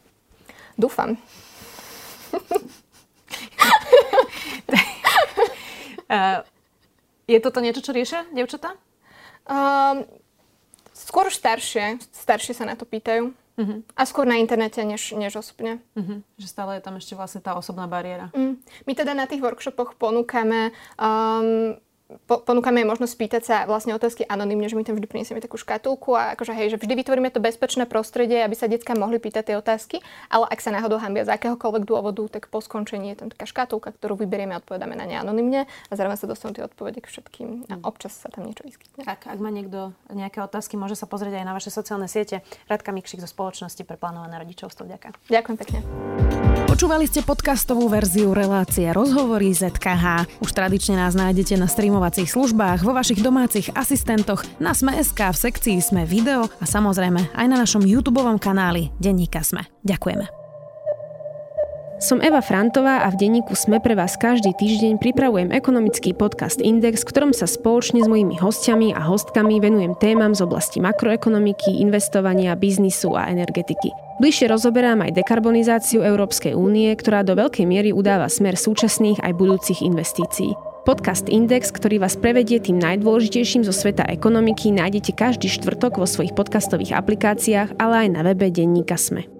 Dúfam. 0.75 1.15
uh, 6.11 6.43
Je 7.23 7.39
toto 7.39 7.63
niečo, 7.63 7.79
čo 7.79 7.95
riešia 7.95 8.27
devčatá? 8.35 8.75
Um, 9.47 10.03
skôr 11.13 11.29
staršie. 11.29 12.01
Staršie 12.09 12.57
sa 12.57 12.65
na 12.65 12.73
to 12.73 12.89
pýtajú. 12.89 13.37
Uh-huh. 13.53 13.85
A 13.93 14.01
skôr 14.09 14.25
na 14.25 14.41
internete, 14.41 14.81
než, 14.81 15.13
než 15.13 15.37
osobne. 15.37 15.77
Uh-huh. 15.93 16.25
Že 16.41 16.47
stále 16.49 16.71
je 16.81 16.85
tam 16.89 16.97
ešte 16.97 17.13
vlastne 17.13 17.37
tá 17.37 17.53
osobná 17.53 17.85
bariéra. 17.85 18.33
Uh-huh. 18.33 18.57
My 18.89 18.97
teda 18.97 19.13
na 19.13 19.29
tých 19.29 19.45
workshopoch 19.45 19.93
ponúkame 20.01 20.73
um, 20.97 21.77
po, 22.27 22.43
ponúkame 22.43 22.83
jej 22.83 22.87
možnosť 22.87 23.13
spýtať 23.15 23.41
sa 23.43 23.55
vlastne 23.65 23.95
otázky 23.95 24.27
anonymne, 24.27 24.67
že 24.67 24.75
my 24.75 24.83
tam 24.85 24.99
vždy 24.99 25.07
prinesieme 25.07 25.41
takú 25.41 25.55
škatulku 25.55 26.13
a 26.13 26.35
akože 26.35 26.53
hej, 26.53 26.67
že 26.75 26.77
vždy 26.77 26.93
vytvoríme 26.99 27.29
to 27.31 27.39
bezpečné 27.39 27.87
prostredie, 27.87 28.43
aby 28.43 28.53
sa 28.53 28.67
detská 28.69 28.93
mohli 28.93 29.17
pýtať 29.17 29.53
tie 29.53 29.55
otázky, 29.57 30.03
ale 30.27 30.45
ak 30.51 30.59
sa 30.59 30.75
náhodou 30.75 30.99
hambia 30.99 31.25
z 31.25 31.33
akéhokoľvek 31.33 31.83
dôvodu, 31.87 32.23
tak 32.27 32.51
po 32.51 32.59
skončení 32.59 33.15
je 33.15 33.25
tam 33.25 33.27
taká 33.31 33.47
škatulka, 33.47 33.95
ktorú 33.95 34.19
vyberieme 34.19 34.53
a 34.53 34.61
odpovedáme 34.61 34.93
na 34.93 35.05
ne 35.07 35.15
anonymne 35.17 35.65
a 35.65 35.93
zároveň 35.95 36.19
sa 36.19 36.27
dostanú 36.29 36.53
tie 36.53 36.63
odpovede 36.67 36.99
k 37.01 37.07
všetkým 37.07 37.49
a 37.71 37.73
mm. 37.79 37.83
občas 37.87 38.13
sa 38.13 38.27
tam 38.29 38.45
niečo 38.45 38.67
vyskytne. 38.67 39.07
Tak, 39.07 39.31
ak 39.31 39.39
má 39.39 39.49
niekto 39.49 39.95
nejaké 40.11 40.43
otázky, 40.43 40.75
môže 40.75 40.99
sa 40.99 41.09
pozrieť 41.09 41.39
aj 41.41 41.45
na 41.47 41.53
vaše 41.55 41.71
sociálne 41.73 42.11
siete. 42.11 42.45
Radka 42.67 42.91
Mikšik 42.91 43.23
zo 43.23 43.29
spoločnosti 43.29 43.81
pre 43.87 43.95
plánované 43.95 44.37
rodičovstvo. 44.43 44.85
Ďakujem. 44.85 45.13
Ďakujem 45.31 45.57
pekne. 45.57 45.79
Počúvali 46.73 47.05
ste 47.05 47.21
podcastovú 47.21 47.85
verziu 47.85 48.33
relácie 48.33 48.89
Rozhovory 48.89 49.53
ZKH. 49.53 50.41
Už 50.41 50.49
tradične 50.57 50.97
nás 50.97 51.13
nájdete 51.13 51.53
na 51.53 51.69
streamovacích 51.93 52.33
službách, 52.33 52.81
vo 52.81 52.97
vašich 52.97 53.21
domácich 53.21 53.69
asistentoch, 53.77 54.41
na 54.57 54.73
Sme.sk, 54.73 55.29
v 55.29 55.37
sekcii 55.37 55.77
Sme 55.77 56.09
video 56.09 56.49
a 56.57 56.65
samozrejme 56.65 57.37
aj 57.37 57.45
na 57.45 57.61
našom 57.61 57.85
YouTube 57.85 58.17
kanáli 58.41 58.89
Denníka 58.97 59.45
Sme. 59.45 59.69
Ďakujeme. 59.85 60.25
Som 62.01 62.17
Eva 62.25 62.41
Frantová 62.41 63.05
a 63.05 63.13
v 63.13 63.21
denníku 63.21 63.53
Sme 63.53 63.77
pre 63.77 63.93
vás 63.93 64.17
každý 64.17 64.57
týždeň 64.57 64.97
pripravujem 64.97 65.53
ekonomický 65.53 66.17
podcast 66.17 66.57
Index, 66.65 67.05
v 67.05 67.13
ktorom 67.13 67.29
sa 67.29 67.45
spoločne 67.45 68.01
s 68.01 68.09
mojimi 68.09 68.41
hostiami 68.41 68.89
a 68.97 69.05
hostkami 69.05 69.61
venujem 69.61 69.93
témam 70.01 70.33
z 70.33 70.41
oblasti 70.41 70.81
makroekonomiky, 70.81 71.77
investovania, 71.77 72.57
biznisu 72.57 73.13
a 73.13 73.29
energetiky. 73.29 73.93
Bližšie 74.17 74.49
rozoberám 74.49 75.05
aj 75.05 75.13
dekarbonizáciu 75.13 76.01
Európskej 76.01 76.57
únie, 76.57 76.89
ktorá 76.97 77.21
do 77.21 77.37
veľkej 77.37 77.69
miery 77.69 77.93
udáva 77.93 78.25
smer 78.33 78.57
súčasných 78.57 79.21
aj 79.21 79.31
budúcich 79.37 79.85
investícií. 79.85 80.72
Podcast 80.83 81.31
Index, 81.31 81.71
ktorý 81.71 82.03
vás 82.03 82.19
prevedie 82.19 82.59
tým 82.59 82.75
najdôležitejším 82.75 83.63
zo 83.63 83.71
sveta 83.71 84.03
ekonomiky, 84.03 84.69
nájdete 84.75 85.15
každý 85.15 85.47
štvrtok 85.47 85.95
vo 85.95 86.03
svojich 86.03 86.35
podcastových 86.35 86.99
aplikáciách, 86.99 87.79
ale 87.79 88.05
aj 88.05 88.09
na 88.11 88.21
webe 88.27 88.51
denníka 88.51 88.99
Sme. 88.99 89.32